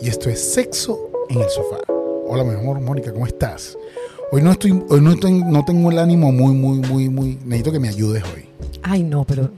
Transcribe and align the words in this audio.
y 0.00 0.08
esto 0.08 0.28
es 0.30 0.40
Sexo 0.52 1.10
en 1.28 1.40
el 1.40 1.48
Sofá. 1.48 1.78
Hola, 2.28 2.44
mi 2.44 2.54
amor, 2.54 2.80
Mónica, 2.80 3.12
¿cómo 3.12 3.26
estás? 3.26 3.76
Hoy 4.32 4.42
no 4.42 4.50
estoy, 4.52 4.72
hoy 4.88 5.00
no 5.00 5.12
estoy, 5.12 5.32
no 5.44 5.64
tengo 5.64 5.90
el 5.90 5.98
ánimo 5.98 6.32
muy, 6.32 6.52
muy, 6.54 6.78
muy, 6.78 7.08
muy. 7.08 7.38
Necesito 7.44 7.72
que 7.72 7.78
me 7.80 7.88
ayudes 7.88 8.22
hoy. 8.34 8.46
Ay, 8.82 9.02
no, 9.04 9.24
pero 9.24 9.50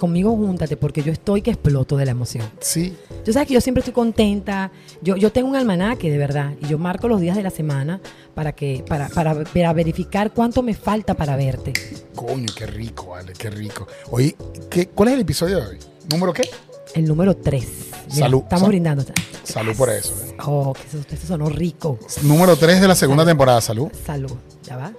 conmigo 0.00 0.30
júntate 0.36 0.76
porque 0.76 1.02
yo 1.02 1.12
estoy 1.12 1.42
que 1.42 1.50
exploto 1.50 1.96
de 1.96 2.04
la 2.04 2.10
emoción. 2.12 2.44
Sí. 2.60 2.96
Tú 3.24 3.32
sabes 3.32 3.48
que 3.48 3.54
yo 3.54 3.60
siempre 3.60 3.80
estoy 3.80 3.94
contenta. 3.94 4.70
Yo, 5.02 5.16
yo 5.16 5.30
tengo 5.32 5.48
un 5.48 5.56
almanaque 5.56 6.10
de 6.10 6.18
verdad 6.18 6.54
y 6.60 6.66
yo 6.66 6.78
marco 6.78 7.06
los 7.08 7.20
días 7.20 7.36
de 7.36 7.42
la 7.44 7.50
semana 7.50 8.00
para 8.34 8.52
que 8.52 8.84
para, 8.88 9.08
para, 9.08 9.44
para 9.44 9.72
verificar 9.72 10.32
cuánto 10.32 10.62
me 10.62 10.74
falta 10.74 11.14
para 11.14 11.36
verte. 11.36 11.72
Coño, 12.16 12.46
qué 12.56 12.66
rico, 12.66 13.08
vale, 13.10 13.32
qué 13.34 13.50
rico. 13.50 13.86
Oye, 14.10 14.34
¿qué, 14.68 14.88
¿cuál 14.88 15.10
es 15.10 15.14
el 15.14 15.20
episodio 15.20 15.56
de 15.60 15.66
hoy? 15.66 15.78
¿Número 16.10 16.32
qué? 16.32 16.42
El 16.94 17.04
número 17.04 17.36
3. 17.36 17.66
Salud. 18.08 18.42
Estamos 18.42 18.60
Sal- 18.62 18.68
brindando. 18.70 19.04
Salud 19.52 19.74
por 19.76 19.88
eso. 19.90 20.14
¿eh? 20.24 20.36
Oh, 20.44 20.72
que 20.74 20.82
eso, 20.86 20.98
eso 21.10 21.26
sonó 21.26 21.48
rico. 21.48 21.98
Número 22.22 22.56
3 22.56 22.80
de 22.80 22.88
la 22.88 22.94
segunda 22.94 23.22
Salud. 23.22 23.30
temporada. 23.30 23.60
Salud. 23.60 23.88
Salud. 24.04 24.32
¿Ya 24.64 24.76
va? 24.76 24.92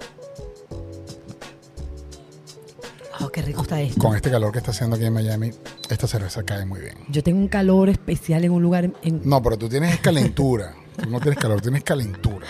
Oh, 3.22 3.28
qué 3.28 3.42
rico 3.42 3.62
está 3.62 3.80
esto. 3.80 4.00
Con 4.00 4.16
este 4.16 4.30
calor 4.30 4.50
que 4.50 4.58
está 4.58 4.70
haciendo 4.70 4.96
aquí 4.96 5.04
en 5.04 5.12
Miami, 5.12 5.50
esta 5.90 6.06
cerveza 6.06 6.42
cae 6.42 6.64
muy 6.64 6.80
bien. 6.80 6.94
Yo 7.10 7.22
tengo 7.22 7.38
un 7.38 7.48
calor 7.48 7.88
especial 7.90 8.44
en 8.44 8.52
un 8.52 8.62
lugar. 8.62 8.90
en- 9.02 9.20
No, 9.24 9.42
pero 9.42 9.58
tú 9.58 9.68
tienes 9.68 10.00
calentura. 10.00 10.74
Tú 10.96 11.08
no 11.10 11.20
tienes 11.20 11.38
calor, 11.38 11.60
tienes 11.60 11.84
calentura. 11.84 12.46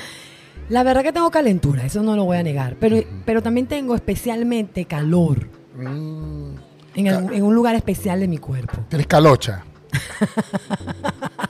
La 0.69 0.85
verdad 0.85 1.03
que 1.03 1.13
tengo 1.13 1.31
calentura, 1.33 1.85
eso 1.85 2.03
no 2.03 2.15
lo 2.15 2.25
voy 2.25 2.37
a 2.37 2.43
negar. 2.45 2.77
Pero, 2.79 3.03
pero 3.27 3.43
también 3.43 3.67
tengo 3.67 3.95
especialmente 3.97 4.85
calor 4.85 5.49
Mm, 5.77 6.55
en, 6.95 7.07
en 7.07 7.43
un 7.43 7.55
lugar 7.55 7.75
especial 7.75 8.21
de 8.21 8.29
mi 8.29 8.39
cuerpo. 8.39 8.79
tienes 8.89 9.07
calocha. 9.09 9.65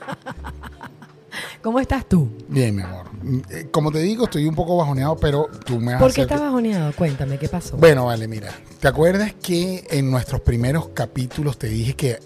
¿Cómo 1.61 1.79
estás 1.79 2.07
tú? 2.09 2.27
Bien, 2.47 2.75
mi 2.75 2.81
amor. 2.81 3.05
Mm, 3.21 3.39
eh, 3.51 3.67
Como 3.71 3.91
te 3.91 3.99
digo, 3.99 4.23
estoy 4.25 4.45
un 4.47 4.55
poco 4.55 4.77
bajoneado, 4.77 5.15
pero 5.17 5.47
tú 5.65 5.79
me 5.79 5.93
vas 5.93 5.95
a 5.95 5.99
¿Por 5.99 6.13
qué 6.13 6.21
estás 6.21 6.41
bajoneado? 6.41 6.91
Cuéntame, 6.93 7.37
¿qué 7.37 7.47
pasó? 7.47 7.77
Bueno, 7.77 8.05
vale, 8.05 8.27
mira. 8.27 8.49
¿Te 8.79 8.87
acuerdas 8.87 9.33
que 9.41 9.85
en 9.91 10.09
nuestros 10.09 10.41
primeros 10.41 10.89
capítulos 10.89 11.57
te 11.59 11.67
dije 11.67 11.93
que 11.93 12.17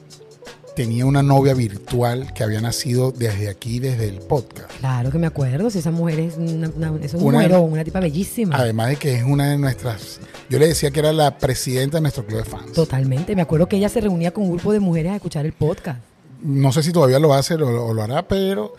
tenía 0.73 1.05
una 1.05 1.21
novia 1.23 1.53
virtual 1.53 2.33
que 2.33 2.43
había 2.43 2.61
nacido 2.61 3.11
desde 3.11 3.49
aquí, 3.49 3.79
desde 3.79 4.07
el 4.07 4.19
podcast? 4.19 4.71
Claro 4.79 5.11
que 5.11 5.17
me 5.17 5.27
acuerdo, 5.27 5.69
si 5.69 5.79
esa 5.79 5.91
mujer 5.91 6.19
es, 6.21 6.37
una, 6.37 6.69
una- 6.69 6.99
es 7.03 7.13
un 7.13 7.23
Una- 7.35 7.59
una 7.59 7.83
tipa 7.83 7.99
bellísima. 7.99 8.55
Además 8.55 8.87
de 8.89 8.95
que 8.95 9.15
es 9.15 9.23
una 9.23 9.49
de 9.49 9.57
nuestras... 9.57 10.21
Yo 10.49 10.59
le 10.59 10.67
decía 10.67 10.91
que 10.91 10.99
era 10.99 11.11
la 11.11 11.37
presidenta 11.37 11.97
de 11.97 12.01
nuestro 12.01 12.25
club 12.25 12.39
de 12.39 12.45
fans. 12.45 12.71
Totalmente, 12.71 13.35
me 13.35 13.41
acuerdo 13.41 13.67
que 13.67 13.75
ella 13.75 13.89
se 13.89 13.99
reunía 13.99 14.31
con 14.31 14.43
un 14.45 14.51
grupo 14.51 14.71
de 14.71 14.79
mujeres 14.79 15.11
a 15.11 15.15
escuchar 15.15 15.45
el 15.45 15.51
podcast. 15.53 15.99
No 16.41 16.71
sé 16.71 16.83
si 16.83 16.91
todavía 16.91 17.19
lo 17.19 17.33
hace 17.33 17.55
o, 17.55 17.85
o 17.87 17.93
lo 17.93 18.03
hará, 18.03 18.27
pero 18.27 18.73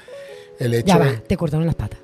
el 0.59 0.75
hecho 0.75 0.87
Ya 0.89 0.99
va, 0.99 1.07
de... 1.07 1.17
te 1.19 1.37
cortaron 1.37 1.67
las 1.67 1.75
patas. 1.75 1.99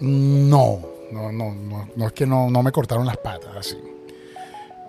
No, 0.00 0.80
no, 1.12 1.32
no, 1.32 1.54
no, 1.54 1.88
no 1.94 2.06
es 2.06 2.12
que 2.12 2.26
no, 2.26 2.50
no 2.50 2.62
me 2.62 2.72
cortaron 2.72 3.06
las 3.06 3.16
patas 3.16 3.56
así. 3.56 3.76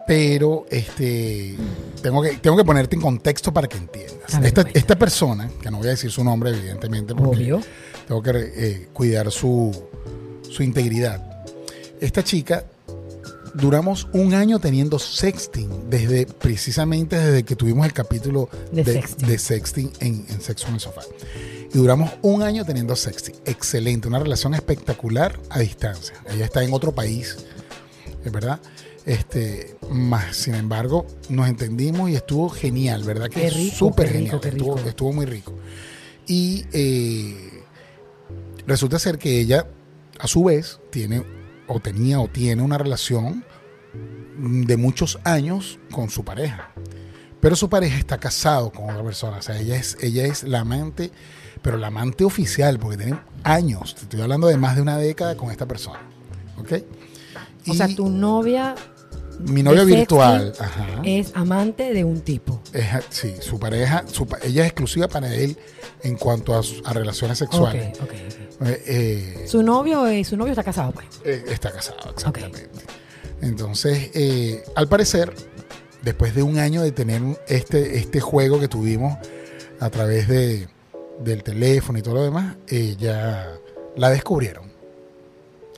Pero 0.08 0.66
este 0.70 1.56
tengo 2.02 2.22
que, 2.22 2.38
tengo 2.38 2.56
que 2.56 2.64
ponerte 2.64 2.96
en 2.96 3.02
contexto 3.02 3.54
para 3.54 3.68
que 3.68 3.78
entiendas. 3.78 4.40
Ver, 4.40 4.72
Esta, 4.74 4.96
persona, 4.98 5.50
que 5.62 5.70
no 5.70 5.78
voy 5.80 5.88
a 5.88 5.92
decir 5.92 6.12
su 6.12 6.24
nombre, 6.24 6.52
evidentemente, 6.52 7.14
porque 7.14 7.36
Obvio. 7.54 7.62
tengo 8.08 8.22
que 8.24 8.32
eh, 8.34 8.88
cuidar 8.94 9.32
su, 9.32 9.72
su 10.50 10.64
integridad. 10.64 11.44
Esta 12.00 12.24
chica, 12.24 12.64
duramos 13.54 14.08
un 14.14 14.34
año 14.34 14.60
teniendo 14.60 14.98
sexting, 15.00 15.90
desde 15.90 16.26
precisamente 16.26 17.18
desde 17.20 17.44
que 17.44 17.56
tuvimos 17.56 17.86
el 17.86 17.94
capítulo 17.94 18.50
De 18.72 18.84
de, 18.84 18.94
sexting. 18.94 19.28
de 19.28 19.38
sexting 19.38 19.92
en, 20.00 20.26
en 20.30 20.42
Sexo 20.42 20.68
en 20.68 20.76
el 20.76 20.80
Sofá. 20.80 21.02
Y 21.74 21.78
duramos 21.78 22.12
un 22.22 22.44
año 22.44 22.66
teniendo 22.66 22.96
sexting. 22.96 23.36
Excelente, 23.46 24.08
una 24.08 24.20
relación 24.20 24.54
espectacular 24.54 25.40
a 25.50 25.60
distancia. 25.60 26.16
Ella 26.30 26.46
está 26.46 26.64
en 26.64 26.74
otro 26.74 26.94
país, 26.94 27.38
es 28.24 28.32
verdad. 28.32 28.60
Este, 29.06 29.78
más, 29.90 30.36
sin 30.36 30.56
embargo, 30.56 31.06
nos 31.30 31.48
entendimos 31.48 32.10
y 32.10 32.16
estuvo 32.16 32.50
genial, 32.50 33.04
¿verdad? 33.04 33.30
Que 33.30 33.50
súper 33.50 34.08
rico, 34.08 34.14
genial. 34.18 34.40
qué 34.42 34.50
Estuvo, 34.50 34.76
rico. 34.76 34.90
estuvo 34.90 35.14
muy 35.14 35.26
rico. 35.26 35.54
Y 36.26 36.66
eh, 36.74 37.64
resulta 38.66 39.00
ser 39.00 39.18
que 39.18 39.40
ella, 39.40 39.66
a 40.20 40.28
su 40.28 40.44
vez, 40.44 40.80
tiene 40.92 41.24
o 41.68 41.80
tenía 41.80 42.20
o 42.20 42.28
tiene 42.28 42.62
una 42.64 42.78
relación 42.78 43.46
de 44.38 44.78
muchos 44.78 45.20
años 45.24 45.80
con 45.92 46.10
su 46.10 46.24
pareja. 46.26 46.72
Pero 47.40 47.56
su 47.56 47.70
pareja 47.70 47.98
está 47.98 48.18
casado 48.18 48.72
con 48.72 48.90
otra 48.90 49.04
persona. 49.04 49.38
O 49.38 49.42
sea, 49.42 49.60
ella 49.60 49.76
es, 49.76 49.98
ella 50.02 50.26
es 50.26 50.44
la 50.44 50.62
amante, 50.62 51.12
pero 51.62 51.78
la 51.78 51.88
amante 51.88 52.24
oficial, 52.24 52.80
porque 52.80 52.98
tienen 52.98 53.20
años. 53.44 53.96
Te 53.96 54.02
estoy 54.02 54.22
hablando 54.22 54.48
de 54.48 54.58
más 54.58 54.76
de 54.76 54.82
una 54.82 54.98
década 54.98 55.36
con 55.38 55.52
esta 55.52 55.68
persona. 55.68 56.00
¿Ok? 56.58 56.74
O 57.70 57.74
sea, 57.74 57.88
tu 57.88 58.10
novia 58.10 58.76
mi 59.40 59.62
novia 59.62 59.84
virtual, 59.84 60.54
ajá, 60.60 61.02
es 61.04 61.32
amante 61.36 61.94
de 61.94 62.04
un 62.04 62.22
tipo. 62.22 62.62
es- 62.74 62.88
sí, 63.10 63.36
su 63.40 63.60
pareja, 63.60 64.04
su 64.08 64.28
ella 64.44 64.64
es 64.64 64.70
exclusiva 64.72 65.08
para 65.08 65.34
él 65.34 65.58
en 66.04 66.16
cuanto 66.16 66.56
a, 66.56 66.94
relaciones 66.94 67.38
sexuales. 67.38 67.96
ok, 68.00 68.04
ok. 68.04 68.14
Eh, 68.14 68.84
eh, 68.88 69.46
Su 69.48 69.62
novio, 69.62 70.08
eh, 70.08 70.24
su 70.24 70.36
novio 70.36 70.54
está 70.54 70.64
casado, 70.64 70.92
pues. 70.92 71.06
Eh, 71.24 71.44
está 71.50 71.72
casado, 71.72 72.10
exactamente. 72.10 72.68
Entonces, 73.42 74.10
al 74.76 74.88
parecer, 74.88 75.32
después 76.04 76.36
de 76.36 76.44
un 76.44 76.58
año 76.60 76.82
de 76.82 76.92
tener 76.92 77.22
este, 77.48 77.98
este 77.98 78.20
juego 78.20 78.60
que 78.60 78.68
tuvimos 78.68 79.18
a 79.80 79.90
través 79.90 80.28
de, 80.28 80.68
del 81.20 81.44
teléfono 81.44 82.00
y 82.00 82.02
todo 82.02 82.16
lo 82.16 82.24
demás, 82.24 82.56
eh, 82.68 82.96
ya 82.98 83.48
la 83.96 84.10
descubrieron. 84.10 84.66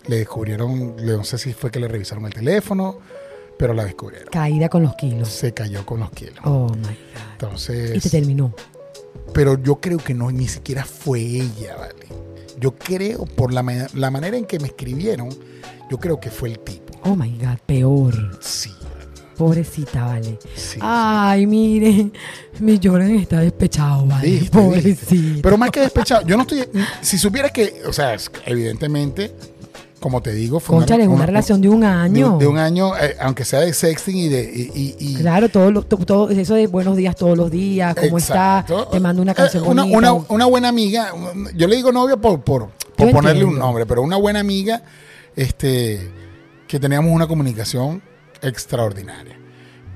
Le 0.07 0.17
descubrieron, 0.17 0.95
no 0.97 1.23
sé 1.23 1.37
si 1.37 1.53
fue 1.53 1.69
que 1.71 1.79
le 1.79 1.87
revisaron 1.87 2.25
el 2.25 2.33
teléfono, 2.33 2.99
pero 3.57 3.73
la 3.73 3.83
descubrieron. 3.85 4.29
Caída 4.31 4.69
con 4.69 4.83
los 4.83 4.95
kilos. 4.95 5.29
Se 5.29 5.53
cayó 5.53 5.85
con 5.85 5.99
los 5.99 6.09
kilos. 6.11 6.39
Oh 6.45 6.69
my 6.69 6.81
God. 6.83 7.31
Entonces, 7.33 7.95
Y 7.95 7.99
te 7.99 8.09
terminó. 8.09 8.53
pero 9.33 9.61
yo 9.61 9.79
creo 9.79 9.97
que 9.97 10.13
no, 10.13 10.31
ni 10.31 10.47
siquiera 10.47 10.85
fue 10.85 11.19
ella, 11.21 11.75
¿vale? 11.77 11.93
Yo 12.59 12.75
creo, 12.75 13.25
por 13.25 13.53
la, 13.53 13.63
la 13.93 14.11
manera 14.11 14.35
en 14.37 14.45
que 14.45 14.59
me 14.59 14.67
escribieron, 14.67 15.29
yo 15.89 15.97
creo 15.97 16.19
que 16.19 16.29
fue 16.29 16.49
el 16.49 16.59
tipo. 16.59 16.93
Oh 17.03 17.15
my 17.15 17.37
God, 17.37 17.57
peor. 17.65 18.37
Sí, 18.41 18.71
Pobrecita, 19.39 20.03
vale. 20.05 20.37
sí. 20.53 20.77
Ay, 20.81 21.47
mire, 21.47 22.11
mi 22.59 22.77
Jordan 22.83 23.15
está 23.15 23.39
despechado, 23.39 24.05
vale. 24.05 24.29
¿Viste? 24.29 24.49
Pobrecito. 24.57 25.39
Pero 25.41 25.57
más 25.57 25.71
que 25.71 25.79
despechado, 25.79 26.27
yo 26.27 26.35
no 26.35 26.41
estoy. 26.43 26.65
Si 26.99 27.17
supieras 27.17 27.51
que, 27.53 27.81
o 27.87 27.93
sea, 27.93 28.17
evidentemente, 28.45 29.31
como 30.01 30.21
te 30.21 30.33
digo, 30.33 30.59
fue 30.59 30.75
Conchale, 30.75 31.03
es 31.03 31.09
una, 31.09 31.25
relación 31.25 31.61
de 31.61 31.69
un 31.69 31.85
año. 31.85 32.37
de 32.37 32.47
un 32.47 32.57
año, 32.57 32.97
eh, 32.97 33.15
aunque 33.21 33.45
sea 33.45 33.61
de 33.61 33.73
sexting 33.73 34.17
y 34.17 34.27
de. 34.27 34.43
Y, 34.53 34.71
y- 34.77 34.95
y- 34.99 35.15
Claro, 35.15 35.47
todo, 35.47 35.71
lo- 35.71 35.83
to- 35.83 35.95
todo 35.97 36.29
eso 36.29 36.55
de 36.55 36.67
buenos 36.67 36.97
días 36.97 37.15
todos 37.15 37.37
los 37.37 37.49
días, 37.49 37.95
cómo 37.95 38.17
Exacto. 38.17 38.79
está, 38.81 38.91
te 38.91 38.99
mando 38.99 39.21
una 39.21 39.33
canción 39.33 39.63
Eh, 39.63 39.67
una, 39.69 39.83
bonita. 39.83 40.11
una- 40.13 40.25
una 40.27 40.45
buena 40.47 40.67
amiga, 40.67 41.13
yo 41.55 41.65
le 41.67 41.77
digo 41.77 41.93
novia 41.93 42.17
por, 42.17 42.41
por, 42.41 42.71
ponerle 42.97 43.45
un 43.45 43.57
nombre, 43.57 43.85
pero 43.85 44.01
una 44.01 44.17
buena 44.17 44.41
amiga, 44.41 44.83
este, 45.33 46.11
que 46.67 46.77
teníamos 46.77 47.13
una 47.13 47.25
comunicación 47.27 48.01
extraordinaria. 48.41 49.37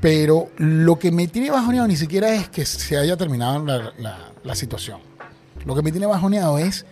Pero 0.01 0.49
lo 0.57 0.99
que 0.99 1.11
me 1.11 1.27
tiene 1.27 1.49
bajoneado 1.49 1.87
ni 1.87 1.95
siquiera 1.95 2.33
es 2.33 2.49
que 2.49 2.65
se 2.65 2.97
haya 2.97 3.15
terminado 3.15 3.63
la, 3.65 3.93
la- 3.97 4.31
la 4.43 4.55
situación. 4.55 4.99
Lo 5.65 5.75
que 5.75 5.81
me 5.81 5.91
tiene 5.91 6.05
bajoneado 6.07 6.57
es 6.57 6.85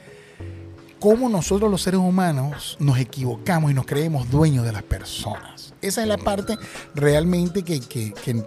cómo 1.00 1.28
nosotros 1.28 1.70
los 1.70 1.82
seres 1.82 2.00
humanos 2.00 2.78
nos 2.80 2.98
equivocamos 3.00 3.72
y 3.72 3.74
nos 3.74 3.86
creemos 3.86 4.30
dueños 4.30 4.64
de 4.66 4.72
las 4.72 4.84
personas. 4.84 5.74
Esa 5.82 6.02
es 6.04 6.08
la 6.08 6.18
parte 6.18 6.58
realmente 6.96 7.64
que, 7.64 7.80
que- 7.82 8.14
que- 8.14 8.46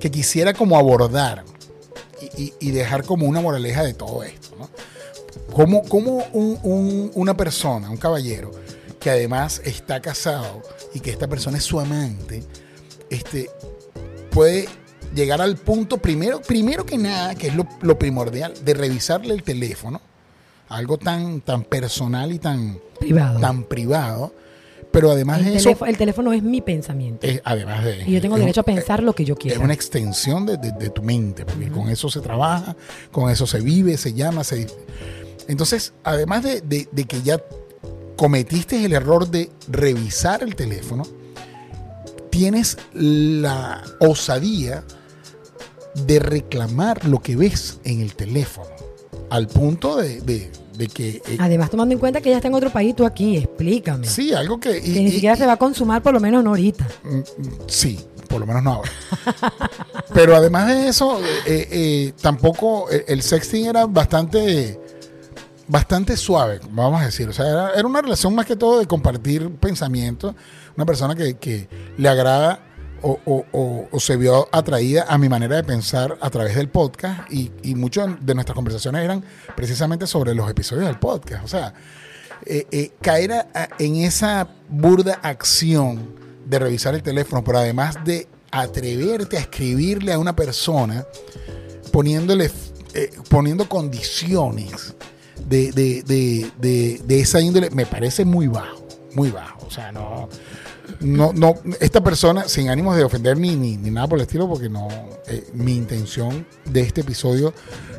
que 0.00 0.10
quisiera 0.10 0.54
como 0.54 0.78
abordar 0.78 1.44
y, 2.36 2.42
y- 2.44 2.54
y 2.60 2.70
dejar 2.70 3.04
como 3.04 3.26
una 3.26 3.40
moraleja 3.40 3.82
de 3.82 3.92
todo 3.94 4.22
esto. 4.22 4.56
¿no? 4.58 4.70
Cómo, 5.52 5.82
cómo 5.82 6.24
un- 6.32 6.58
un- 6.62 7.10
una 7.14 7.36
persona, 7.36 7.90
un 7.90 7.96
caballero, 7.96 8.52
que 9.00 9.10
además 9.10 9.60
está 9.64 10.00
casado 10.00 10.62
y 10.94 11.00
que 11.00 11.10
esta 11.10 11.26
persona 11.28 11.58
es 11.58 11.64
su 11.64 11.78
amante, 11.80 12.42
este, 13.10 13.48
puede 14.30 14.68
llegar 15.14 15.40
al 15.40 15.56
punto, 15.56 15.98
primero, 15.98 16.40
primero 16.42 16.84
que 16.84 16.98
nada, 16.98 17.34
que 17.34 17.48
es 17.48 17.54
lo, 17.54 17.66
lo 17.80 17.98
primordial, 17.98 18.52
de 18.64 18.74
revisarle 18.74 19.34
el 19.34 19.42
teléfono, 19.42 20.00
algo 20.68 20.98
tan, 20.98 21.40
tan 21.40 21.62
personal 21.64 22.32
y 22.32 22.38
tan, 22.38 22.78
privado. 23.00 23.40
tan 23.40 23.64
privado, 23.64 24.34
pero 24.92 25.10
además 25.10 25.38
el, 25.38 25.44
de 25.44 25.54
eso, 25.56 25.64
teléfono, 25.64 25.90
el 25.90 25.96
teléfono 25.96 26.32
es 26.32 26.42
mi 26.42 26.60
pensamiento. 26.60 27.26
es- 27.26 27.40
además 27.44 27.84
de... 27.84 28.04
y 28.06 28.12
yo 28.12 28.20
tengo 28.20 28.36
es 28.36 28.40
derecho 28.40 28.60
a 28.60 28.64
pensar 28.64 29.02
lo 29.02 29.14
que 29.14 29.24
yo 29.24 29.34
es 29.34 29.40
quiera. 29.40 29.60
una 29.60 29.74
extensión 29.74 30.44
de, 30.44 30.56
de- 30.56 30.72
de 30.72 30.90
tu 30.90 31.02
mente, 31.02 31.44
porque 31.46 31.68
con 31.70 31.88
eso 31.88 32.10
se 32.10 32.20
trabaja, 32.20 32.76
con 33.12 33.30
eso 33.30 33.46
se 33.46 33.60
vive, 33.60 33.96
se 33.96 34.12
llama, 34.12 34.44
se... 34.44 34.66
Entonces, 35.46 35.94
además 36.04 36.42
de, 36.42 36.60
de- 36.60 36.88
de 36.92 37.04
que 37.04 37.22
ya 37.22 37.38
cometiste 38.18 38.84
el 38.84 38.92
error 38.92 39.30
de 39.30 39.48
revisar 39.68 40.42
el 40.42 40.54
teléfono, 40.54 41.04
tienes 42.30 42.76
la 42.92 43.82
osadía 44.00 44.84
de 46.06 46.18
reclamar 46.18 47.06
lo 47.06 47.20
que 47.22 47.36
ves 47.36 47.78
en 47.84 48.00
el 48.00 48.14
teléfono. 48.14 48.68
al 49.30 49.46
punto 49.46 49.96
de, 49.96 50.20
de- 50.22 50.50
de 50.76 50.86
que... 50.88 51.20
eh, 51.26 51.36
Además, 51.40 51.70
tomando 51.70 51.92
en 51.92 51.98
cuenta 51.98 52.20
que 52.20 52.28
ella 52.28 52.38
está 52.38 52.48
en 52.48 52.54
otro 52.54 52.70
país, 52.70 52.94
tú 52.96 53.04
aquí, 53.04 53.36
explícame. 53.36 54.06
sí, 54.06 54.32
algo 54.32 54.58
que... 54.60 54.78
y- 54.78 54.94
que 54.94 55.00
ni 55.00 55.06
y- 55.08 55.12
siquiera 55.12 55.36
se 55.36 55.44
va 55.46 55.52
a 55.54 55.56
consumar, 55.56 56.02
por 56.02 56.12
lo 56.14 56.20
menos 56.20 56.42
no 56.44 56.50
ahorita. 56.50 56.86
Mm, 57.04 57.20
Sí, 57.66 57.98
por 58.28 58.40
lo 58.40 58.46
menos 58.46 58.62
no 58.62 58.72
ahora. 58.74 58.90
Pero 60.14 60.34
además 60.36 60.68
de 60.68 60.88
eso, 60.88 61.20
eh, 61.46 61.68
eh, 61.70 62.12
tampoco 62.22 62.88
el 62.90 63.22
sexting 63.22 63.66
era 63.66 63.86
bastante 63.86 64.78
bastante 65.68 66.16
suave, 66.16 66.60
vamos 66.70 67.00
a 67.02 67.04
decir. 67.06 67.28
O 67.28 67.32
sea, 67.32 67.46
era, 67.48 67.70
era 67.74 67.86
una 67.86 68.02
relación 68.02 68.34
más 68.34 68.46
que 68.46 68.56
todo 68.56 68.78
de 68.78 68.86
compartir 68.86 69.50
pensamientos. 69.56 70.34
Una 70.76 70.86
persona 70.86 71.14
que, 71.14 71.36
que 71.36 71.68
le 71.96 72.08
agrada 72.08 72.60
o, 73.02 73.18
o- 73.24 73.86
o- 73.92 74.00
se 74.00 74.16
vio 74.16 74.48
atraída 74.50 75.04
a 75.08 75.18
mi 75.18 75.28
manera 75.28 75.56
de 75.56 75.62
pensar 75.64 76.18
a 76.20 76.30
través 76.30 76.56
del 76.56 76.68
podcast 76.68 77.30
y, 77.32 77.52
y 77.62 77.74
muchas 77.76 78.08
de 78.24 78.34
nuestras 78.34 78.56
conversaciones 78.56 79.04
eran 79.04 79.24
precisamente 79.54 80.06
sobre 80.06 80.34
los 80.34 80.50
episodios 80.50 80.86
del 80.86 80.98
podcast. 80.98 81.44
O 81.44 81.48
sea, 81.48 81.74
eh, 82.44 82.66
eh, 82.72 82.92
caer 83.00 83.46
en 83.78 83.96
esa 83.96 84.48
burda 84.68 85.20
acción 85.22 86.14
de 86.46 86.58
revisar 86.58 86.94
el 86.94 87.02
teléfono, 87.02 87.44
pero 87.44 87.58
además 87.58 87.96
de 88.04 88.26
atreverte 88.50 89.36
a 89.36 89.40
escribirle 89.40 90.12
a 90.12 90.18
una 90.18 90.34
persona 90.34 91.04
poniéndole, 91.92 92.50
eh, 92.94 93.10
poniendo 93.28 93.68
condiciones 93.68 94.94
de, 95.48 95.72
de- 95.72 96.02
de- 96.02 96.50
de- 96.60 97.00
de 97.04 97.20
esa 97.20 97.40
índole, 97.40 97.70
me 97.70 97.86
parece 97.86 98.24
muy 98.24 98.46
bajo, 98.48 98.84
muy 99.14 99.30
bajo. 99.30 99.66
O 99.66 99.70
sea, 99.70 99.92
no, 99.92 100.28
no, 101.00 101.32
no, 101.34 101.54
esta 101.80 102.02
persona, 102.02 102.48
sin 102.48 102.68
ánimos 102.70 102.96
de 102.96 103.04
ofender 103.04 103.36
ni, 103.38 103.56
ni, 103.56 103.76
ni 103.76 103.90
nada 103.90 104.06
por 104.06 104.18
el 104.18 104.22
estilo, 104.22 104.48
porque 104.48 104.68
no, 104.68 104.88
eh, 105.26 105.44
mi 105.54 105.76
intención 105.76 106.46
de 106.64 106.80
este 106.80 107.02
episodio 107.02 107.52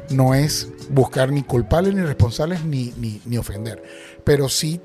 no 0.09 0.33
es 0.33 0.69
buscar 0.89 1.31
ni 1.31 1.43
culpables 1.43 1.93
ni 1.93 2.01
responsables 2.01 2.63
ni, 2.65 2.93
ni, 2.97 3.21
ni 3.25 3.37
ofender, 3.37 3.83
pero 4.23 4.49
sí 4.49 4.81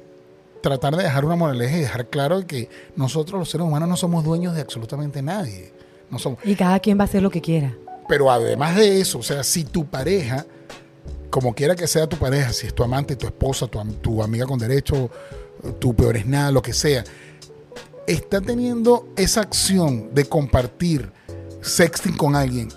tratar 0.62 0.96
de 0.96 1.02
dejar 1.05 1.25
una 1.25 1.37
moraleja 1.37 1.76
y 1.76 1.81
dejar 1.81 2.08
claro 2.08 2.46
que 2.46 2.69
nosotros 2.96 3.38
los 3.38 3.50
seres 3.50 3.67
humanos 3.67 3.88
no 3.88 3.96
somos 3.96 4.25
dueños 4.25 4.55
de 4.55 4.62
absolutamente 4.62 5.20
nadie. 5.22 5.72
No 6.10 6.19
somos, 6.19 6.38
Y 6.44 6.55
cada 6.55 6.78
quien 6.81 6.99
va 6.99 7.02
a 7.02 7.05
hacer 7.06 7.22
lo 7.22 7.31
que 7.31 7.40
quiera. 7.40 7.75
pero 8.08 8.31
además 8.31 8.76
de 8.76 9.00
eso, 9.00 9.19
o 9.19 9.22
sea, 9.22 9.43
si 9.43 9.64
tu 9.64 9.87
pareja, 9.87 10.44
como 11.30 11.54
quiera 11.54 11.74
que 11.74 11.86
sea 11.86 12.06
tu 12.06 12.16
pareja, 12.16 12.52
si 12.52 12.66
es 12.66 12.74
tu 12.74 12.82
amante, 12.84 13.16
tu 13.16 13.26
esposa, 13.26 13.66
tu, 13.66 13.82
tu 14.00 14.22
amiga 14.22 14.46
con 14.46 14.58
derecho, 14.58 15.10
tu 15.78 15.94
peor 15.94 16.16
es 16.16 16.26
nada, 16.26 16.50
lo 16.50 16.62
que 16.62 16.72
sea, 16.72 17.04
está 18.06 18.40
teniendo 18.40 19.08
esa 19.16 19.40
acción 19.40 20.14
de 20.14 20.24
compartir 20.26 21.10
sexting 21.62 22.16
con 22.16 22.36
alguien 22.36 22.68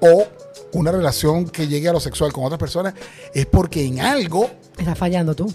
o 0.00 0.26
una 0.72 0.90
relación 0.90 1.48
que 1.48 1.68
llegue 1.68 1.88
a 1.88 1.92
lo 1.92 2.00
sexual 2.00 2.32
con 2.32 2.44
otras 2.44 2.58
personas, 2.58 2.94
es 3.34 3.46
porque 3.46 3.84
en 3.84 4.00
algo 4.00 4.50
Estás 4.78 4.98
fallando 4.98 5.34
tú. 5.34 5.52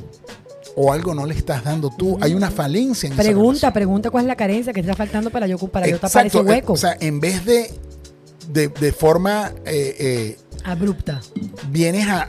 o 0.76 0.94
algo 0.94 1.14
no 1.16 1.26
le 1.26 1.34
estás 1.34 1.64
dando 1.64 1.90
tú. 1.98 2.18
Hay 2.22 2.34
una 2.36 2.52
falencia 2.52 3.10
en 3.10 3.16
Pregunta, 3.16 3.74
pregunta 3.74 4.12
cuál 4.12 4.26
es 4.26 4.28
la 4.28 4.36
carencia 4.36 4.72
que 4.74 4.82
te 4.82 4.90
está 4.90 4.96
faltando 4.96 5.32
para 5.32 5.48
yo, 5.48 5.58
para 5.58 5.88
yo 5.88 5.96
tapar 6.00 6.28
ese 6.28 6.38
Exacto, 6.38 6.40
eh, 6.48 6.56
hueco. 6.58 6.74
O 6.74 6.78
sea, 6.78 6.96
en 7.00 7.20
vez 7.20 7.44
de, 7.46 7.74
de, 8.50 8.68
de 8.70 8.92
forma 8.94 9.52
eh, 9.66 9.96
eh, 10.00 10.38
Abrupta. 10.72 11.22
vienes 11.72 12.08
a, 12.08 12.22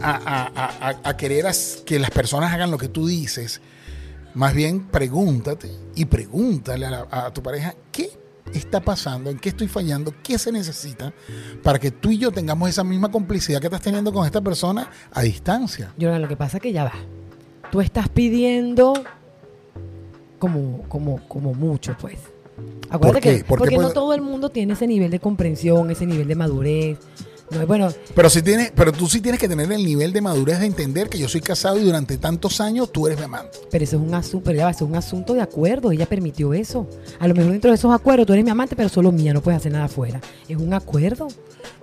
a- 1.05 1.17
querer 1.17 1.47
que 1.85 1.99
las 1.99 2.11
personas 2.11 2.53
hagan 2.53 2.71
lo 2.71 2.79
que 2.79 2.89
tú 2.89 3.07
dices, 3.07 3.61
más 4.35 4.55
bien 4.55 4.87
pregúntate 4.87 5.71
y 5.95 6.05
pregúntale 6.05 6.87
a, 6.87 6.91
la- 6.91 7.07
a 7.11 7.33
tu 7.33 7.43
pareja 7.43 7.75
qué 7.93 8.11
está 8.55 8.81
pasando, 8.81 9.29
en 9.31 9.39
qué 9.39 9.51
estoy 9.51 9.69
fallando, 9.69 10.15
qué 10.23 10.39
se 10.39 10.51
necesita 10.53 11.13
para 11.63 11.79
que 11.79 11.91
tú 11.91 12.11
y 12.11 12.19
yo 12.19 12.31
tengamos 12.31 12.69
esa 12.71 12.85
misma 12.85 13.11
complicidad 13.11 13.61
que 13.61 13.67
estás 13.67 13.83
teniendo 13.83 14.13
con 14.13 14.25
esta 14.25 14.41
persona 14.41 14.91
a 15.13 15.23
distancia. 15.23 15.93
Yo 15.99 16.17
lo 16.19 16.29
que 16.29 16.37
pasa 16.37 16.57
es 16.59 16.63
que 16.63 16.73
ya 16.73 16.85
va. 16.85 16.95
Tú 17.71 17.81
estás 17.83 18.09
pidiendo 18.09 18.95
como, 20.39 20.83
como, 20.89 21.21
como 21.29 21.53
mucho, 21.55 21.97
pues. 22.01 22.19
Acuérdate 22.91 23.21
qué? 23.21 23.39
que 23.39 23.45
¿Por 23.45 23.59
qué 23.59 23.65
porque 23.65 23.77
no 23.77 23.83
puede- 23.83 23.95
todo 23.95 24.15
el 24.15 24.21
mundo 24.23 24.49
tiene 24.51 24.73
ese 24.73 24.87
nivel 24.87 25.11
de 25.11 25.21
comprensión, 25.21 25.91
ese 25.91 26.07
nivel 26.07 26.27
de 26.29 26.35
madurez. 26.35 26.99
No, 27.51 27.67
bueno, 27.67 27.89
Pero, 28.15 28.29
si 28.29 28.43
tienes, 28.43 28.73
pero 28.75 28.93
tú 28.93 29.07
sí 29.09 29.21
tienes 29.23 29.41
que 29.41 29.49
tener 29.49 29.71
el 29.73 29.83
nivel 29.85 30.13
de 30.13 30.21
madurez 30.21 30.61
de 30.61 30.67
entender 30.67 31.09
que 31.09 31.19
yo 31.19 31.29
soy 31.29 31.41
casado 31.41 31.79
y 31.79 31.85
durante 31.85 32.19
tantos 32.19 32.61
años 32.61 32.93
tú 32.93 33.07
eres 33.07 33.19
mi 33.19 33.25
amante. 33.25 33.59
pero 33.71 33.85
eso 33.85 33.97
es 33.97 34.03
un 34.03 34.15
asunto, 34.15 34.45
pero 34.45 34.59
ya 34.59 34.65
va, 34.67 34.71
eso 34.71 34.85
es 34.85 34.91
un 34.91 34.97
asunto 34.97 35.33
de 35.35 35.41
acuerdo. 35.41 35.91
Ella 35.91 36.07
permitió 36.07 36.53
eso. 36.53 36.87
A 37.19 37.27
lo 37.27 37.35
mejor 37.35 37.53
dentro 37.53 37.71
de 37.71 37.77
esos 37.77 37.93
acuerdos 37.95 38.27
tú 38.27 38.33
eres 38.35 38.45
mi 38.45 38.51
amante, 38.51 38.77
pero 38.77 38.89
solo 38.91 39.11
mía, 39.13 39.33
no 39.33 39.41
puedes 39.43 39.59
hacer 39.61 39.73
nada 39.73 39.87
afuera. 39.87 40.21
Es 40.49 40.57
un 40.59 40.73
acuerdo. 40.75 41.29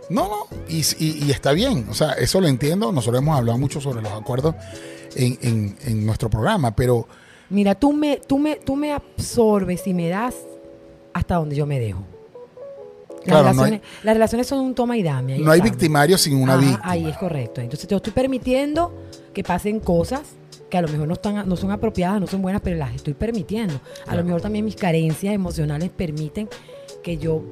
No, 0.10 0.28
no, 0.28 0.58
y, 0.70 0.82
y- 1.00 1.26
y 1.26 1.32
está 1.32 1.52
bien, 1.52 1.88
o 1.90 1.96
sea, 1.96 2.12
eso 2.14 2.40
lo 2.40 2.48
entiendo, 2.48 2.92
nosotros 2.92 3.22
hemos 3.24 3.36
hablado 3.38 3.58
mucho 3.58 3.82
sobre 3.82 4.04
los 4.04 4.12
acuerdos 4.12 4.54
en, 5.16 5.40
en- 5.42 5.78
en 5.84 6.06
nuestro 6.06 6.30
programa, 6.30 6.76
pero 6.76 7.08
Mira, 7.50 7.74
tú 7.76 7.92
me, 7.92 8.18
tú 8.18 8.38
me, 8.38 8.56
tú 8.58 8.76
me 8.76 8.92
absorbes 8.94 9.88
y 9.88 9.94
me 9.96 10.10
das 10.10 10.36
hasta 11.14 11.36
donde 11.36 11.56
yo 11.56 11.66
me 11.66 11.80
dejo. 11.80 12.04
Las, 13.26 13.42
Claro, 13.42 13.44
no 13.44 13.52
relaciones, 13.64 13.82
las 14.04 14.14
relaciones 14.16 14.48
son 14.48 14.60
un 14.60 14.76
toma 14.76 14.98
y 14.98 15.04
dame. 15.04 15.34
ahí 15.34 15.42
no 15.42 15.52
hay 15.52 15.58
estamos. 15.60 15.78
victimario 15.78 16.18
sin 16.18 16.38
una 16.38 16.54
Ajá, 16.54 16.62
víctima. 16.62 16.82
Ahí 16.84 17.08
es 17.10 17.18
correcto. 17.18 17.62
Entonces 17.62 17.88
te 17.88 17.96
estoy 17.96 18.14
permitiendo 18.14 18.94
que 19.34 19.44
pasen 19.44 19.80
cosas 19.80 20.22
que 20.70 20.78
a 20.78 20.82
lo 20.82 20.88
mejor 20.88 21.08
no, 21.08 21.14
están, 21.14 21.48
no 21.48 21.56
son 21.56 21.72
apropiadas, 21.72 22.20
no 22.22 22.28
son 22.28 22.42
buenas, 22.42 22.62
pero 22.64 22.76
las 22.78 22.94
estoy 22.96 23.14
permitiendo. 23.14 23.76
A 23.76 24.04
Claro. 24.06 24.20
lo 24.20 24.26
mejor 24.26 24.42
también 24.42 24.66
mis 24.66 24.76
carencias 24.76 25.34
emocionales 25.34 25.90
permiten 25.96 26.50
que 27.04 27.18
yo 27.18 27.44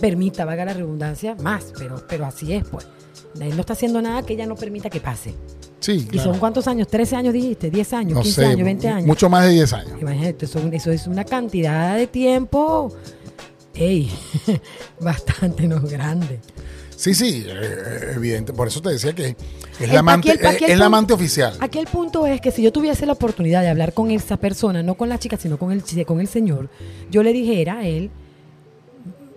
permita, 0.00 0.44
valga 0.44 0.64
la 0.64 0.74
redundancia, 0.74 1.34
más, 1.36 1.72
pero, 1.78 2.02
pero 2.08 2.24
así 2.26 2.52
es, 2.54 2.64
pues. 2.68 2.86
Él 3.40 3.54
no 3.54 3.60
está 3.60 3.74
haciendo 3.74 4.02
nada 4.02 4.22
que 4.24 4.32
ella 4.32 4.46
no 4.46 4.56
permita 4.56 4.90
que 4.90 5.00
pase. 5.00 5.34
Sí, 5.78 5.92
¿Y 5.92 6.04
claro. 6.06 6.30
son 6.30 6.40
cuántos 6.40 6.66
años? 6.66 6.88
¿13 6.88 7.16
años 7.16 7.32
dijiste? 7.32 7.70
¿10 7.70 7.92
años? 7.96 8.14
no 8.14 8.22
¿15 8.22 8.24
sé, 8.24 8.44
años? 8.44 8.68
¿20 8.68 8.84
años? 8.92 9.06
mucho 9.06 9.30
más 9.30 9.44
de 9.44 9.50
10 9.52 9.72
años. 9.72 9.92
Imagínate, 10.00 10.44
eso, 10.46 10.58
eso 10.72 10.90
es 10.90 11.06
una 11.06 11.24
cantidad 11.24 11.96
de 11.96 12.06
tiempo, 12.06 12.92
ey, 13.74 14.10
bastante, 15.00 15.66
no 15.68 15.80
grande. 15.80 16.40
Sí, 16.96 17.14
sí, 17.14 17.44
eh, 17.46 18.12
evidente, 18.16 18.52
por 18.52 18.68
eso 18.68 18.82
te 18.82 18.90
decía 18.90 19.14
que 19.14 19.28
es 19.28 19.36
El- 19.80 19.92
la 19.94 20.00
amante, 20.00 20.32
aquí 20.32 20.40
el- 20.40 20.46
aquí 20.46 20.64
eh, 20.64 20.66
el 20.66 20.72
es 20.72 20.78
la 20.78 20.84
punto- 20.84 20.96
amante 20.96 21.12
oficial. 21.14 21.56
Aquí 21.60 21.78
el 21.78 21.86
punto 21.86 22.26
es 22.26 22.40
que 22.42 22.50
si 22.50 22.62
yo 22.62 22.72
tuviese 22.72 23.06
la 23.06 23.12
oportunidad 23.14 23.62
de 23.62 23.68
hablar 23.68 23.94
con 23.94 24.10
esa 24.10 24.36
persona, 24.36 24.82
no 24.82 24.94
con 24.96 25.08
la 25.08 25.18
chica, 25.18 25.36
sino 25.38 25.58
con 25.58 25.72
el, 25.72 25.82
con 26.04 26.20
el 26.20 26.28
señor, 26.28 26.68
yo 27.10 27.22
le 27.22 27.32
dijera 27.32 27.78
a 27.78 27.86
él, 27.86 28.10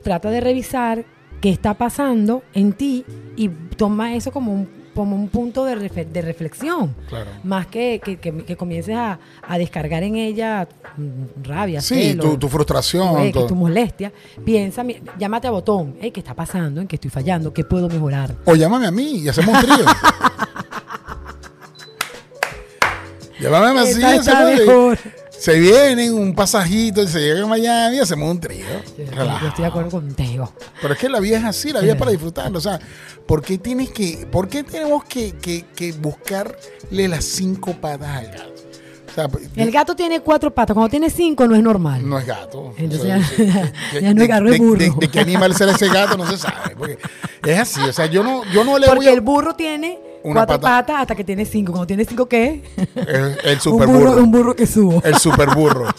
trata 0.03 0.29
de 0.29 0.41
revisar 0.41 1.05
qué 1.39 1.49
está 1.49 1.73
pasando 1.75 2.43
en 2.53 2.73
ti 2.73 3.05
y 3.37 3.47
toma 3.47 4.15
eso 4.15 4.31
como 4.31 4.53
un, 4.53 4.69
como 4.93 5.15
un 5.15 5.27
punto 5.29 5.65
de, 5.65 5.75
refe- 5.75 6.05
de 6.07 6.21
reflexión. 6.21 6.95
Claro. 7.09 7.29
Más 7.43 7.67
que, 7.67 7.99
que, 8.03 8.17
que- 8.17 8.43
que 8.45 8.55
comiences 8.55 8.95
a, 8.95 9.19
a 9.47 9.57
descargar 9.57 10.03
en 10.03 10.15
ella 10.15 10.67
mm, 10.97 11.43
rabia, 11.43 11.81
Sí, 11.81 12.15
tu, 12.15 12.37
tu 12.37 12.47
frustración. 12.49 13.19
eh, 13.21 13.31
tu 13.33 13.55
molestia. 13.55 14.11
Piensa, 14.45 14.83
llámate 15.17 15.47
a 15.47 15.51
botón. 15.51 15.95
Hey, 15.99 16.11
¿Qué 16.11 16.19
está 16.19 16.33
pasando? 16.33 16.81
¿En 16.81 16.87
qué 16.87 16.95
estoy 16.97 17.09
fallando? 17.11 17.53
¿Qué 17.53 17.63
puedo 17.63 17.89
mejorar? 17.89 18.35
O 18.45 18.55
llámame 18.55 18.87
a 18.87 18.91
mí 18.91 19.17
y 19.19 19.29
hacemos 19.29 19.55
un 19.55 19.61
trío. 19.61 19.85
llámame 23.39 23.79
hacemos 23.81 24.27
un 24.27 24.33
trío. 24.33 24.65
mejor. 24.65 24.99
Se 25.43 25.59
vienen 25.59 26.13
un 26.13 26.33
pasajito 26.33 27.03
y 27.03 27.07
se 27.09 27.19
llega 27.19 27.43
a 27.43 27.47
Miami 27.47 27.97
y 27.97 27.99
hacemos 27.99 28.31
un 28.31 28.39
trío. 28.39 28.63
Yo 28.97 29.47
estoy 29.49 29.63
de 29.63 29.65
acuerdo 29.65 29.89
contigo. 29.91 30.53
Pero 30.81 30.93
es 30.93 30.99
que 31.01 31.09
la 31.09 31.19
vida 31.19 31.37
es 31.37 31.43
así, 31.43 31.73
la 31.73 31.81
vida 31.81 31.91
es 31.93 31.99
para 31.99 32.11
disfrutarlo. 32.11 32.59
O 32.59 32.61
sea, 32.61 32.79
¿por 33.27 33.41
qué 33.41 33.57
tienes 33.57 33.89
que, 33.91 34.25
por 34.31 34.47
qué 34.47 34.63
tenemos 34.63 35.03
que, 35.03 35.33
que- 35.33 35.65
que 35.75 35.91
buscarle 35.91 37.09
las 37.09 37.25
cinco 37.25 37.73
patas 37.73 38.07
al 38.07 38.27
gato? 38.27 38.53
O 39.11 39.13
sea, 39.13 39.27
El 39.57 39.69
gato 39.69 39.95
tiene 39.97 40.21
cuatro 40.21 40.49
patas, 40.53 40.73
cuando 40.75 40.89
tiene 40.89 41.09
cinco 41.09 41.45
no 41.45 41.55
es 41.57 41.61
normal. 41.61 42.07
no 42.07 42.17
es 42.17 42.25
gato. 42.25 42.73
Entonces 42.77 43.01
O 43.01 43.03
sea, 43.35 43.71
ya- 43.99 44.13
no 44.13 44.21
es 44.23 44.27
gato, 44.29 44.45
es 44.47 44.57
burro. 44.59 44.77
De, 44.79 44.93
de 44.97 45.07
qué 45.09 45.19
animal 45.19 45.53
será 45.53 45.73
ese 45.73 45.89
gato 45.89 46.15
no 46.15 46.25
se 46.25 46.37
sabe. 46.37 46.73
Porque 46.77 46.97
es 47.45 47.59
así. 47.59 47.81
O 47.81 47.91
sea, 47.91 48.05
yo 48.05 48.23
no, 48.23 48.43
yo 48.53 48.63
no 48.63 48.79
le 48.79 48.87
voy 48.87 48.95
Porque 48.95 49.09
a. 49.09 49.13
el 49.13 49.19
burro 49.19 49.55
tiene 49.55 49.99
Una 50.23 50.45
cuatro 50.45 50.61
pata. 50.61 50.85
patas 50.87 51.01
hasta 51.01 51.15
que 51.15 51.23
tiene 51.23 51.45
cinco. 51.45 51.71
Cuando 51.71 51.87
tiene 51.87 52.05
cinco, 52.05 52.27
¿qué? 52.27 52.63
El, 52.95 53.37
el 53.43 53.53
un, 53.55 53.59
super 53.61 53.87
burro, 53.87 53.99
burro. 54.11 54.23
un 54.23 54.31
burro 54.31 54.55
que 54.55 54.65
subo. 54.65 55.01
El 55.03 55.15
super 55.17 55.53
burro. 55.55 55.87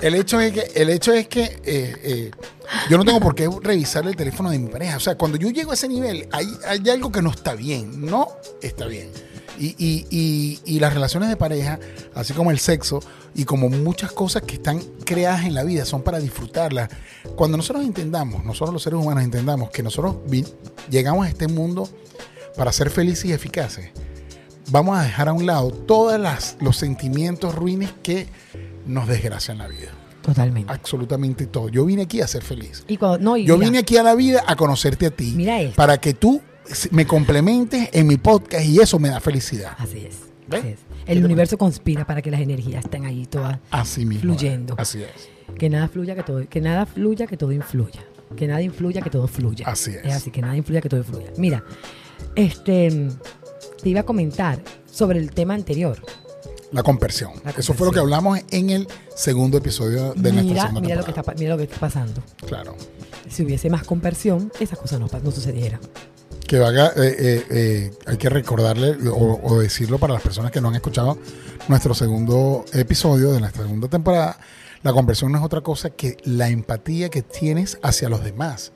El 0.00 0.16
hecho 0.16 0.40
es 0.40 0.52
que, 0.52 0.62
el 0.74 0.90
hecho 0.90 1.12
es 1.12 1.28
que 1.28 1.42
eh, 1.44 1.94
eh, 2.02 2.30
yo 2.90 2.98
no 2.98 3.04
tengo 3.04 3.20
por 3.20 3.36
qué 3.36 3.48
revisar 3.62 4.04
el 4.04 4.16
teléfono 4.16 4.50
de 4.50 4.58
mi 4.58 4.68
pareja. 4.68 4.96
O 4.96 5.00
sea, 5.00 5.16
cuando 5.16 5.38
yo 5.38 5.48
llego 5.50 5.70
a 5.70 5.74
ese 5.74 5.86
nivel, 5.88 6.26
hay, 6.32 6.48
hay 6.66 6.90
algo 6.90 7.12
que 7.12 7.22
no 7.22 7.30
está 7.30 7.54
bien. 7.54 8.04
No 8.04 8.26
está 8.60 8.86
bien. 8.86 9.10
Y, 9.60 9.76
y- 9.78 10.06
y- 10.10 10.58
y 10.64 10.80
las 10.80 10.92
relaciones 10.92 11.28
de 11.28 11.36
pareja, 11.36 11.78
así 12.16 12.32
como 12.32 12.50
el 12.50 12.58
sexo 12.58 12.98
y 13.36 13.44
como 13.44 13.68
muchas 13.68 14.10
cosas 14.10 14.42
que 14.42 14.54
están 14.54 14.80
creadas 15.04 15.44
en 15.44 15.54
la 15.54 15.62
vida, 15.62 15.84
son 15.84 16.02
para 16.02 16.18
disfrutarlas. 16.18 16.88
Cuando 17.36 17.56
nosotros 17.56 17.84
entendamos, 17.84 18.44
nosotros 18.44 18.72
los 18.74 18.82
seres 18.82 18.98
humanos 18.98 19.22
entendamos 19.22 19.70
que 19.70 19.84
nosotros 19.84 20.16
llegamos 20.90 21.26
a 21.26 21.28
este 21.28 21.46
mundo 21.46 21.88
para 22.56 22.72
ser 22.72 22.90
felices 22.90 23.26
y 23.26 23.32
eficaces, 23.32 23.90
vamos 24.70 24.98
a 24.98 25.02
dejar 25.02 25.28
a 25.28 25.32
un 25.32 25.46
lado 25.46 25.70
todos 25.70 26.20
los 26.60 26.76
sentimientos 26.76 27.54
ruines 27.54 27.92
que 28.02 28.26
nos 28.86 29.08
desgracian 29.08 29.58
la 29.58 29.68
vida. 29.68 29.90
Totalmente. 30.22 30.72
Absolutamente 30.72 31.46
todo. 31.46 31.68
Yo 31.68 31.84
vine 31.84 32.02
aquí 32.02 32.20
a 32.20 32.28
ser 32.28 32.42
feliz. 32.42 32.84
Y 32.86 32.96
cuando, 32.96 33.18
no, 33.18 33.36
y 33.36 33.44
Yo 33.44 33.56
mira, 33.56 33.70
vine 33.70 33.78
aquí 33.80 33.96
a 33.96 34.02
la 34.02 34.14
vida 34.14 34.44
a 34.46 34.54
conocerte 34.54 35.06
a 35.06 35.10
ti. 35.10 35.32
Mira 35.34 35.60
esto. 35.60 35.76
Para 35.76 35.98
que 35.98 36.14
tú 36.14 36.40
me 36.92 37.06
complementes 37.06 37.88
en 37.92 38.06
mi 38.06 38.16
podcast 38.16 38.64
y 38.64 38.78
eso 38.78 38.98
me 38.98 39.08
da 39.08 39.20
felicidad. 39.20 39.74
Así 39.78 40.06
es. 40.06 40.20
Así 40.50 40.68
es. 40.68 40.78
El 41.06 41.24
universo 41.24 41.58
conspira 41.58 42.06
para 42.06 42.22
que 42.22 42.30
las 42.30 42.40
energías 42.40 42.84
estén 42.84 43.04
ahí 43.04 43.26
todas 43.26 43.58
Así 43.70 44.04
mismo. 44.04 44.22
Fluyendo. 44.22 44.76
Así 44.78 45.02
es. 45.02 45.28
Que 45.58 45.68
nada 45.68 45.88
fluya, 45.88 46.14
que 46.14 46.22
todo, 46.22 46.48
que 46.48 46.60
nada 46.60 46.86
fluya, 46.86 47.26
que 47.26 47.36
todo 47.36 47.52
influya. 47.52 48.04
Que 48.36 48.46
nada 48.46 48.62
influya, 48.62 49.02
que 49.02 49.10
todo 49.10 49.26
fluya. 49.26 49.66
Así 49.66 49.90
es. 49.90 50.04
Es 50.04 50.14
así, 50.14 50.30
que 50.30 50.40
nada 50.40 50.56
influya, 50.56 50.80
que 50.80 50.88
todo 50.88 51.00
influya. 51.00 51.32
Mira, 51.36 51.64
este 52.36 53.08
te 53.82 53.88
iba 53.88 54.00
a 54.00 54.04
comentar 54.04 54.62
sobre 54.90 55.18
el 55.18 55.30
tema 55.32 55.54
anterior. 55.54 55.98
La 56.70 56.82
conversión. 56.82 57.32
La 57.44 57.50
Eso 57.50 57.74
fue 57.74 57.86
lo 57.86 57.92
que 57.92 57.98
hablamos 57.98 58.40
en 58.50 58.70
el 58.70 58.88
segundo 59.14 59.58
episodio 59.58 60.14
de 60.14 60.32
nuestra 60.32 60.42
Mira, 60.42 60.62
segunda 60.62 60.80
mira 60.80 60.96
lo, 60.96 61.00
que 61.02 61.12
temporada. 61.12 61.32
está, 61.32 61.40
mira 61.40 61.50
lo 61.52 61.58
que 61.58 61.64
está 61.64 61.78
pasando. 61.78 62.22
Claro. 62.46 62.76
Si 63.28 63.42
hubiese 63.44 63.68
más 63.68 63.84
conversión, 63.84 64.50
esa 64.58 64.76
cosa 64.76 64.98
no, 64.98 65.06
no 65.22 65.30
sucediera. 65.30 65.78
Que 66.46 66.56
haga, 66.58 66.88
eh, 66.96 67.16
eh, 67.18 67.46
eh, 67.50 67.90
hay 68.06 68.16
que 68.16 68.28
recordarle 68.28 68.96
o, 69.08 69.40
o 69.42 69.58
decirlo 69.60 69.98
para 69.98 70.14
las 70.14 70.22
personas 70.22 70.50
que 70.50 70.60
no 70.60 70.68
han 70.68 70.74
escuchado 70.74 71.18
nuestro 71.68 71.94
segundo 71.94 72.64
episodio 72.72 73.32
de 73.32 73.40
nuestra 73.40 73.62
segunda 73.62 73.88
temporada. 73.88 74.38
La 74.82 74.92
conversión 74.92 75.30
no 75.32 75.38
es 75.38 75.44
otra 75.44 75.60
cosa 75.60 75.90
que 75.90 76.16
la 76.24 76.48
empatía 76.48 77.08
que 77.08 77.22
tienes 77.22 77.78
hacia 77.82 78.08
los 78.08 78.24
demás. 78.24 78.72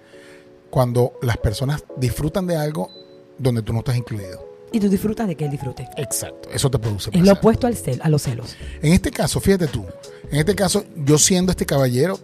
Cuando 0.70 1.14
las 1.22 1.36
personas 1.38 1.84
disfrutan 1.96 2.46
de 2.46 2.56
algo 2.56 2.90
donde 3.38 3.62
tú 3.62 3.72
no 3.72 3.80
estás 3.80 3.96
incluido. 3.96 4.44
Y 4.72 4.80
tú 4.80 4.88
disfrutas 4.88 5.28
de 5.28 5.36
que 5.36 5.44
él 5.44 5.50
disfrute. 5.50 5.88
Exacto. 5.96 6.48
Eso 6.52 6.70
te 6.70 6.78
produce 6.78 7.10
Es 7.10 7.16
lo 7.16 7.22
placer. 7.22 7.38
opuesto 7.38 7.66
al 7.66 7.76
cel, 7.76 8.00
a 8.02 8.08
los 8.08 8.22
celos. 8.22 8.56
En 8.82 8.92
este 8.92 9.10
caso, 9.10 9.40
fíjate 9.40 9.68
tú, 9.68 9.84
en 10.30 10.38
este 10.40 10.54
caso, 10.54 10.84
yo 10.96 11.18
siendo 11.18 11.52
este 11.52 11.64
caballero, 11.64 12.18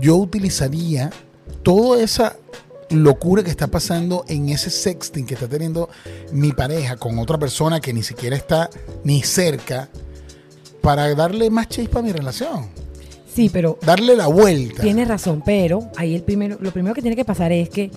yo 0.00 0.16
utilizaría 0.16 1.10
toda 1.62 2.02
esa 2.02 2.36
locura 2.90 3.42
que 3.42 3.50
está 3.50 3.66
pasando 3.66 4.24
en 4.28 4.48
ese 4.50 4.70
sexting 4.70 5.26
que 5.26 5.34
está 5.34 5.48
teniendo 5.48 5.88
mi 6.32 6.52
pareja 6.52 6.96
con 6.96 7.18
otra 7.18 7.36
persona 7.38 7.80
que 7.80 7.92
ni 7.92 8.02
siquiera 8.02 8.36
está 8.36 8.70
ni 9.04 9.22
cerca 9.22 9.88
para 10.80 11.14
darle 11.14 11.50
más 11.50 11.68
chispa 11.68 11.98
a 11.98 12.02
mi 12.02 12.12
relación, 12.12 12.66
Sí, 13.34 13.50
pero 13.50 13.78
darle 13.82 14.16
la 14.16 14.26
vuelta. 14.26 14.82
tienes 14.82 15.06
razón, 15.06 15.42
pero 15.44 15.90
ahí 15.96 16.14
el 16.14 16.22
primero, 16.22 16.56
lo 16.60 16.70
primero 16.72 16.94
que 16.94 17.02
tiene 17.02 17.14
que 17.16 17.24
pasar 17.24 17.52
es 17.52 17.68
que 17.68 17.90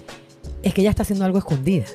es 0.62 0.74
que 0.74 0.82
ella 0.82 0.90
está 0.92 1.02
haciendo 1.04 1.26
algo 1.26 1.38
escondida. 1.40 1.86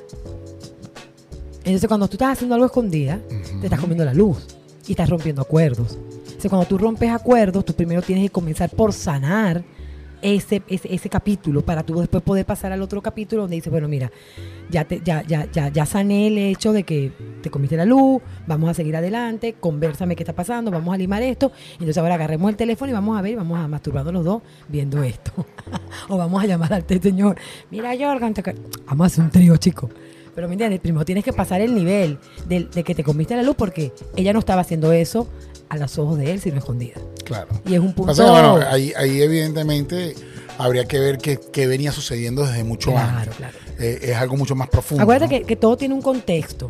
Entonces, 1.66 1.88
cuando 1.88 2.06
tú 2.06 2.14
estás 2.14 2.34
haciendo 2.34 2.54
algo 2.54 2.66
escondida, 2.66 3.18
te 3.60 3.66
estás 3.66 3.80
comiendo 3.80 4.04
la 4.04 4.14
luz 4.14 4.46
y 4.86 4.92
estás 4.92 5.10
rompiendo 5.10 5.42
acuerdos. 5.42 5.98
Entonces, 6.26 6.48
cuando 6.48 6.66
tú 6.66 6.78
rompes 6.78 7.10
acuerdos, 7.10 7.64
tú 7.64 7.74
primero 7.74 8.00
tienes 8.02 8.24
que 8.24 8.30
comenzar 8.30 8.70
por 8.70 8.92
sanar 8.92 9.64
ese, 10.22 10.62
ese, 10.68 10.94
ese 10.94 11.08
capítulo 11.08 11.62
para 11.62 11.82
tú 11.82 11.98
después 11.98 12.22
poder 12.22 12.46
pasar 12.46 12.70
al 12.70 12.82
otro 12.82 13.02
capítulo 13.02 13.42
donde 13.42 13.56
dices, 13.56 13.70
bueno, 13.70 13.88
mira, 13.88 14.12
ya, 14.70 14.84
te, 14.84 15.00
ya, 15.04 15.22
ya, 15.22 15.50
ya, 15.50 15.68
ya 15.68 15.86
sané 15.86 16.28
el 16.28 16.38
hecho 16.38 16.72
de 16.72 16.84
que 16.84 17.10
te 17.42 17.50
comiste 17.50 17.76
la 17.76 17.84
luz, 17.84 18.22
vamos 18.46 18.70
a 18.70 18.74
seguir 18.74 18.94
adelante, 18.94 19.54
conversame 19.58 20.14
qué 20.14 20.22
está 20.22 20.34
pasando, 20.34 20.70
vamos 20.70 20.94
a 20.94 20.98
limar 20.98 21.24
esto. 21.24 21.50
Entonces 21.72 21.98
ahora 21.98 22.14
agarremos 22.14 22.48
el 22.48 22.56
teléfono 22.56 22.90
y 22.90 22.94
vamos 22.94 23.18
a 23.18 23.22
ver, 23.22 23.34
vamos 23.34 23.58
a 23.58 23.66
masturbarnos 23.66 24.14
los 24.14 24.24
dos 24.24 24.42
viendo 24.68 25.02
esto. 25.02 25.32
o 26.08 26.16
vamos 26.16 26.44
a 26.44 26.46
llamar 26.46 26.72
al 26.72 26.84
señor, 26.86 27.36
mira 27.72 27.92
Jorgan, 27.98 28.34
vamos 28.86 29.04
a 29.04 29.06
hacer 29.06 29.24
un 29.24 29.30
trío, 29.30 29.56
chico. 29.56 29.90
Pero 30.36 30.46
me 30.48 30.54
entiendes, 30.54 30.78
primero 30.80 31.04
tienes 31.04 31.24
que 31.24 31.32
pasar 31.32 31.60
el 31.62 31.74
nivel 31.74 32.18
del- 32.46 32.70
de, 32.70 32.84
que 32.84 32.94
te 32.94 33.02
comiste 33.02 33.34
la 33.34 33.42
luz 33.42 33.56
porque 33.56 33.92
ella 34.14 34.32
no 34.32 34.38
estaba 34.38 34.60
haciendo 34.60 34.92
eso 34.92 35.26
a 35.68 35.76
los 35.78 35.98
ojos 35.98 36.18
de 36.18 36.30
él, 36.30 36.40
sino 36.40 36.58
escondida. 36.58 36.94
Claro. 37.24 37.48
Y 37.66 37.74
es 37.74 37.80
un 37.80 37.92
punto... 37.92 38.14
Que, 38.14 38.22
bueno, 38.22 38.60
ahí, 38.70 38.92
ahí 38.96 39.20
evidentemente 39.22 40.14
habría 40.58 40.84
que 40.84 41.00
ver 41.00 41.18
qué, 41.18 41.40
qué 41.52 41.66
venía 41.66 41.90
sucediendo 41.90 42.46
desde 42.46 42.62
mucho 42.62 42.92
Claro, 42.92 43.18
antes. 43.18 43.34
claro. 43.34 43.56
Eh, 43.78 43.98
es 44.02 44.16
algo 44.16 44.36
mucho 44.36 44.54
más 44.54 44.68
profundo. 44.68 45.02
Acuérdate 45.02 45.34
¿no? 45.34 45.40
que, 45.40 45.46
que 45.46 45.56
todo 45.56 45.76
tiene 45.76 45.94
un 45.94 46.00
contexto. 46.02 46.68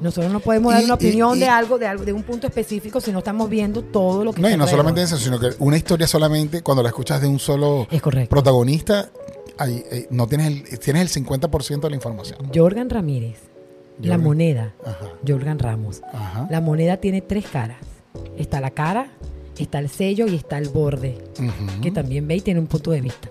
Nosotros 0.00 0.32
no 0.32 0.40
podemos 0.40 0.72
dar 0.72 0.82
una 0.82 0.94
opinión 0.94 1.36
y- 1.36 1.40
de 1.40 1.48
algo, 1.48 1.78
de 1.78 1.86
algo, 1.86 2.04
de 2.04 2.12
un 2.12 2.22
punto 2.24 2.46
específico 2.48 3.00
si 3.00 3.12
no 3.12 3.18
estamos 3.18 3.48
viendo 3.50 3.82
todo 3.82 4.24
lo 4.24 4.32
que 4.32 4.40
No, 4.40 4.48
y 4.48 4.52
no 4.56 4.64
alrededor. 4.64 4.70
solamente 4.70 5.02
eso, 5.02 5.16
sino 5.18 5.38
que 5.38 5.50
una 5.60 5.76
historia 5.76 6.06
solamente, 6.08 6.62
cuando 6.62 6.82
la 6.82 6.88
escuchas 6.88 7.20
de 7.20 7.28
un 7.28 7.38
solo 7.38 7.86
Es 7.90 8.02
correcto. 8.02 8.30
protagonista, 8.30 9.10
ahí, 9.58 9.84
eh, 9.90 10.06
no 10.10 10.26
tienes 10.26 10.46
el, 10.48 10.78
tienes 10.78 11.16
el 11.16 11.24
50% 11.24 11.80
de 11.80 11.90
la 11.90 11.96
información. 11.96 12.38
Jorgan 12.54 12.90
Ramírez, 12.90 13.38
la 14.00 14.18
moneda, 14.18 14.74
Ajá. 14.84 15.08
Jorgan 15.26 15.58
Ramos. 15.58 16.02
Ajá. 16.12 16.46
La 16.50 16.60
moneda 16.60 16.96
tiene 16.96 17.20
tres 17.20 17.46
caras. 17.46 17.78
Está 18.36 18.60
la 18.60 18.70
cara, 18.70 19.12
está 19.58 19.78
el 19.78 19.88
sello 19.88 20.26
y 20.26 20.34
está 20.34 20.58
el 20.58 20.68
borde, 20.68 21.18
que 21.80 21.90
también 21.90 22.26
ve 22.26 22.36
y 22.36 22.40
tiene 22.40 22.60
un 22.60 22.66
punto 22.66 22.90
de 22.90 23.00
vista. 23.00 23.28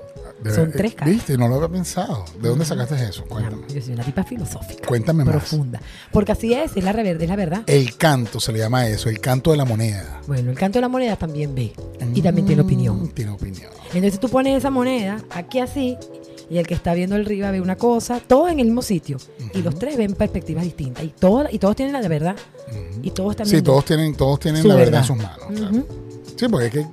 Son 0.50 0.70
eh, 0.70 0.74
tres 0.76 0.96
caras. 0.96 1.14
Viste, 1.14 1.38
no 1.38 1.48
lo 1.48 1.56
había 1.56 1.68
pensado. 1.70 2.26
¿De 2.42 2.50
dónde 2.50 2.66
sacaste 2.66 2.96
eso? 3.04 3.26
Cuéntame. 3.26 3.62
Yo 3.74 3.82
soy 3.82 3.94
una 3.94 4.04
tipa 4.04 4.24
filosófica, 4.24 4.88
Cuéntame 4.88 5.24
más. 5.24 5.36
profunda. 5.36 5.80
Porque 6.12 6.32
así 6.32 6.54
es, 6.54 6.76
es 6.76 6.84
la, 6.84 6.92
es 6.92 7.28
la 7.30 7.36
verdad. 7.36 7.62
El 7.68 7.96
canto 7.98 8.40
se 8.40 8.52
le 8.52 8.60
llama 8.60 8.88
eso, 8.88 9.10
el 9.10 9.20
canto 9.20 9.52
de 9.52 9.58
la 9.58 9.66
moneda. 9.66 10.22
Bueno, 10.28 10.50
el 10.52 10.58
canto 10.58 10.78
de 10.80 10.82
la 10.82 10.90
moneda 10.90 11.16
también 11.16 11.54
ve 11.54 11.74
y 12.16 12.22
también 12.22 12.48
tiene 12.48 12.64
Mm, 12.64 12.66
opinión. 12.66 13.08
Tiene 13.10 13.32
opinión. 13.32 13.70
Entonces 13.94 14.20
tú 14.20 14.30
pones 14.30 14.58
esa 14.58 14.70
moneda 14.72 15.22
aquí 15.32 15.60
así 15.60 15.98
y 16.50 16.58
el 16.58 16.66
que 16.68 16.74
está 16.74 16.94
viendo 16.94 17.16
el 17.16 17.26
arriba 17.26 17.52
ve 17.52 17.62
una 17.62 17.76
cosa, 17.78 18.20
todos 18.26 18.52
en 18.52 18.60
el 18.60 18.66
mismo 18.66 18.82
sitio 18.82 19.18
y 19.54 19.62
los 19.62 19.78
tres 19.78 19.96
ven 19.98 20.14
perspectivas 20.14 20.64
distintas 20.64 21.04
y 21.04 21.10
todos 21.10 21.48
y 21.52 21.60
todos 21.60 21.76
tienen 21.76 21.94
la 21.94 22.08
verdad 22.08 22.36
y 23.04 23.12
todos 23.12 23.32
están 23.32 23.46
Sí, 23.48 23.62
todos 23.62 23.86
tienen, 23.86 24.16
todos 24.16 24.40
tienen 24.40 24.68
la 24.68 24.76
verdad 24.76 25.02
en 25.02 25.06
sus 25.08 25.18
manos. 25.18 25.46
claro. 25.56 25.86
Sí, 26.36 26.48
porque 26.50 26.66
es 26.68 26.72
que 26.74 26.86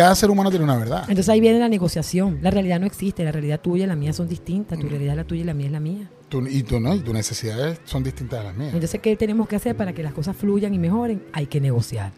cada 0.00 0.14
ser 0.14 0.30
humano 0.30 0.48
tiene 0.50 0.64
una 0.64 0.76
verdad. 0.76 1.00
Entonces 1.02 1.28
ahí 1.28 1.40
viene 1.40 1.58
la 1.58 1.68
negociación. 1.68 2.38
La 2.40 2.50
realidad 2.50 2.80
no 2.80 2.86
existe, 2.86 3.22
la 3.22 3.32
realidad 3.32 3.60
tuya 3.60 3.84
y 3.84 3.86
la 3.86 3.96
mía 3.96 4.12
son 4.14 4.28
distintas, 4.28 4.78
tu 4.78 4.88
realidad 4.88 5.12
es 5.12 5.16
la 5.18 5.24
tuya 5.24 5.42
y 5.42 5.44
la 5.44 5.52
mía 5.54 5.66
es 5.66 5.72
la 5.72 5.80
mía. 5.80 6.10
Tú- 6.30 6.46
y 6.46 6.62
tú 6.62 6.80
no, 6.80 6.94
y 6.94 7.00
tus 7.00 7.12
necesidades 7.12 7.80
son 7.84 8.02
distintas 8.02 8.40
a 8.40 8.44
las 8.44 8.56
mías. 8.56 8.72
Entonces, 8.72 8.98
¿qué 9.00 9.14
tenemos 9.16 9.46
que 9.48 9.56
hacer 9.56 9.76
para 9.76 9.92
que 9.92 10.02
las 10.02 10.12
cosas 10.14 10.34
fluyan 10.36 10.72
y 10.72 10.78
mejoren? 10.78 11.22
Hay 11.32 11.46
que 11.46 11.60
negociar, 11.60 12.12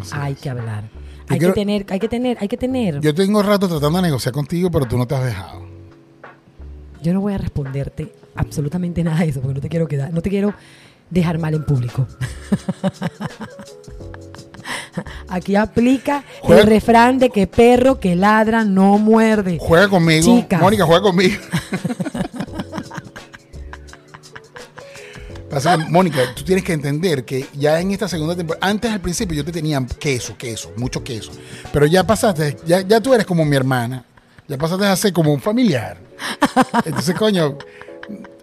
Así 0.00 0.10
hay 0.14 0.32
es. 0.32 0.40
que 0.40 0.50
hablar, 0.50 0.84
Yo 0.90 0.98
hay 1.28 1.38
quiero- 1.38 1.54
que 1.54 1.60
tener, 1.60 1.86
hay 1.88 1.98
que 2.00 2.08
tener, 2.08 2.38
hay 2.40 2.48
que 2.48 2.56
tener. 2.56 2.94
Yo, 2.96 3.00
Yo 3.02 3.14
tengo 3.14 3.40
rato 3.42 3.68
tratando 3.68 3.98
de 3.98 4.02
negociar 4.08 4.32
contigo, 4.34 4.70
pero 4.70 4.86
tú 4.86 4.96
no 4.98 5.06
te 5.06 5.14
has 5.14 5.24
dejado. 5.24 5.66
no 7.04 7.20
voy 7.20 7.34
a 7.34 7.38
responderte 7.38 8.12
absolutamente 8.34 9.04
nada 9.04 9.20
de 9.20 9.28
eso 9.28 9.40
porque 9.40 9.54
no 9.54 9.60
te 9.60 9.68
quiero 9.68 9.86
quedar, 9.86 10.12
no 10.12 10.20
te 10.22 10.30
quiero 10.30 10.54
dejar 11.10 11.38
mal 11.38 11.54
en 11.54 11.64
público. 11.64 12.06
Aquí 15.28 15.56
aplica 15.56 16.24
Juega- 16.40 16.62
el 16.62 16.66
refrán 16.68 17.18
de 17.18 17.30
que 17.30 17.46
perro 17.46 17.98
que 18.00 18.16
ladra 18.16 18.64
no 18.64 18.98
muerde. 18.98 19.58
Juega 19.60 19.88
conmigo. 19.88 20.26
Mónica, 20.60 20.84
juega 20.84 21.02
conmigo. 21.02 21.36
Pasa 25.50 25.78
Mónica, 25.78 26.20
tú 26.34 26.44
tienes 26.44 26.62
que 26.62 26.74
entender 26.74 27.24
que 27.24 27.46
ya 27.54 27.80
en 27.80 27.90
esta 27.90 28.06
segunda 28.06 28.36
temporada, 28.36 28.66
antes 28.66 28.92
al 28.92 29.00
principio 29.00 29.34
yo 29.34 29.44
te 29.44 29.52
tenía 29.52 29.84
queso, 29.98 30.36
queso, 30.36 30.72
mucho 30.76 31.02
queso, 31.02 31.32
pero 31.72 31.86
ya 31.86 32.04
pasaste, 32.06 32.58
ya, 32.66 32.82
ya 32.82 33.00
tú 33.00 33.14
eres 33.14 33.24
como 33.24 33.46
mi 33.46 33.56
hermana, 33.56 34.04
ya 34.46 34.58
pasaste 34.58 34.84
a 34.84 34.94
ser 34.94 35.14
como 35.14 35.32
un 35.32 35.40
familiar. 35.40 35.96
Entonces, 36.84 37.14
coño, 37.14 37.56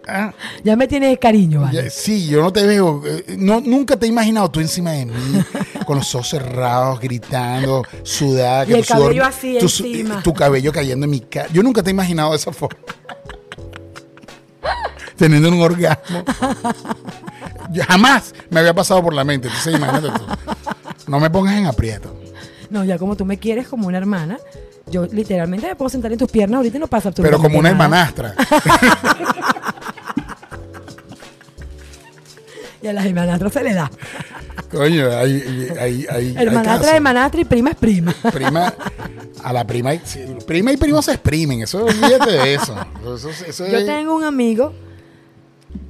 ah, 0.06 0.32
Ya 0.64 0.76
me 0.76 0.88
tienes 0.88 1.18
cariño, 1.18 1.68
sí, 1.90 2.26
yo 2.26 2.42
no 2.42 2.52
te 2.52 2.66
veo, 2.66 3.02
eh, 3.06 3.36
no, 3.38 3.60
nunca 3.60 3.96
te 3.96 4.06
he 4.06 4.08
imaginado 4.08 4.50
tú 4.50 4.60
encima 4.60 4.92
de 4.92 5.06
mí, 5.06 5.14
con 5.86 5.98
los 5.98 6.14
ojos 6.14 6.28
cerrados, 6.30 7.00
gritando, 7.00 7.84
sudada, 8.02 8.64
Y 8.64 8.68
que 8.68 8.74
el 8.80 8.86
tu 8.86 8.94
sudor- 8.94 9.02
cabello 9.02 9.24
así 9.24 9.56
tu, 9.58 9.66
encima. 9.66 10.22
tu 10.22 10.34
cabello 10.34 10.72
cayendo 10.72 11.04
en 11.04 11.10
mi 11.10 11.20
cara. 11.20 11.48
Yo 11.52 11.62
nunca 11.62 11.82
te 11.82 11.90
he 11.90 11.92
imaginado 11.92 12.30
de 12.30 12.36
esa 12.36 12.52
forma. 12.52 12.78
Teniendo 15.16 15.48
un 15.48 15.60
orgasmo. 15.62 16.24
Yo 17.72 17.82
jamás 17.88 18.34
me 18.50 18.60
había 18.60 18.74
pasado 18.74 19.02
por 19.02 19.14
la 19.14 19.24
mente. 19.24 19.48
Entonces, 19.48 19.74
imagínate 19.74 20.08
tú. 20.10 20.24
No 21.10 21.18
me 21.20 21.30
pongas 21.30 21.56
en 21.56 21.64
aprieto. 21.66 22.14
No, 22.68 22.84
ya 22.84 22.98
como 22.98 23.16
tú 23.16 23.24
me 23.24 23.38
quieres 23.38 23.66
como 23.68 23.86
una 23.86 23.96
hermana, 23.96 24.36
yo 24.90 25.06
literalmente 25.06 25.68
me 25.68 25.74
puedo 25.76 25.88
sentar 25.88 26.12
en 26.12 26.18
tus 26.18 26.30
piernas 26.30 26.58
ahorita 26.58 26.76
y 26.76 26.80
no 26.80 26.86
pasa 26.86 27.10
Pero 27.12 27.28
absolutamente 27.38 27.48
como 27.48 27.58
una 27.60 27.72
nada. 27.72 28.12
hermanastra. 28.12 28.34
Y 32.86 32.88
a 32.88 32.92
las 32.92 33.04
hermanastras 33.04 33.52
se 33.52 33.64
le 33.64 33.74
da. 33.74 33.90
Coño, 34.70 35.10
hay, 35.10 35.42
hay, 35.80 36.06
hay, 36.06 36.06
hay 36.08 36.36
Hermanastra 36.38 36.90
es 36.90 36.96
hermanastra 36.96 37.40
y 37.40 37.44
prima 37.44 37.70
es 37.70 37.76
prima. 37.76 38.14
Prima, 38.32 38.72
a 39.42 39.52
la 39.52 39.66
prima, 39.66 39.92
y- 39.94 40.00
sí, 40.04 40.20
prima 40.46 40.70
y 40.70 40.76
primo 40.76 41.02
se 41.02 41.12
exprimen. 41.14 41.62
Eso, 41.62 41.84
olvídate 41.84 42.30
de 42.30 42.54
eso. 42.54 42.76
Eso, 43.16 43.28
eso 43.30 43.66
Yo 43.66 43.78
es- 43.78 43.86
tengo 43.86 44.14
un 44.14 44.22
amigo, 44.22 44.72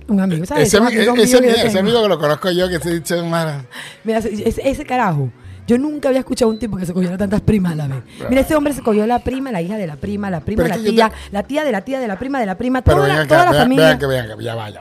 un 0.08 0.20
amigo, 0.20 0.46
¿sabes? 0.46 0.68
ese, 0.68 0.78
amigo 0.78 1.14
ese, 1.16 1.38
que 1.40 1.50
ese 1.66 1.78
amigo 1.78 2.02
que 2.02 2.08
lo 2.08 2.18
conozco 2.18 2.50
yo, 2.50 2.66
que 2.68 2.78
se 2.78 2.98
dice. 2.98 3.22
Mira, 3.22 4.18
ese, 4.20 4.68
ese 4.70 4.84
carajo. 4.86 5.30
Yo 5.68 5.76
nunca 5.78 6.10
había 6.10 6.20
escuchado 6.20 6.48
a 6.48 6.54
un 6.54 6.60
tipo 6.60 6.76
que 6.76 6.86
se 6.86 6.92
cogiera 6.94 7.18
tantas 7.18 7.40
primas 7.40 7.72
a 7.72 7.74
la 7.74 7.88
vez. 7.88 7.98
Mira, 8.30 8.40
ese 8.42 8.54
hombre 8.54 8.72
se 8.72 8.82
cogió 8.82 9.04
la 9.04 9.18
prima, 9.18 9.50
la 9.50 9.60
hija 9.60 9.76
de 9.76 9.88
la 9.88 9.96
prima, 9.96 10.30
la 10.30 10.38
prima, 10.38 10.62
Pero 10.62 10.76
la 10.76 10.80
tía, 10.90 11.08
te- 11.10 11.14
la 11.32 11.42
tía 11.42 11.64
de 11.64 11.72
la 11.72 11.80
tía 11.80 11.98
de 11.98 12.06
la 12.06 12.16
prima 12.20 12.38
de 12.38 12.46
la 12.46 12.56
prima, 12.56 12.82
Pero 12.82 12.98
toda, 12.98 13.08
la, 13.08 13.14
acá, 13.16 13.26
toda 13.26 13.44
la 13.46 13.50
vean- 13.50 13.62
familia. 13.64 13.84
vean 13.86 13.98
que 13.98 14.06
vean 14.06 14.28
que 14.38 14.44
ya 14.44 14.54
va, 14.54 14.70
ya 14.70 14.80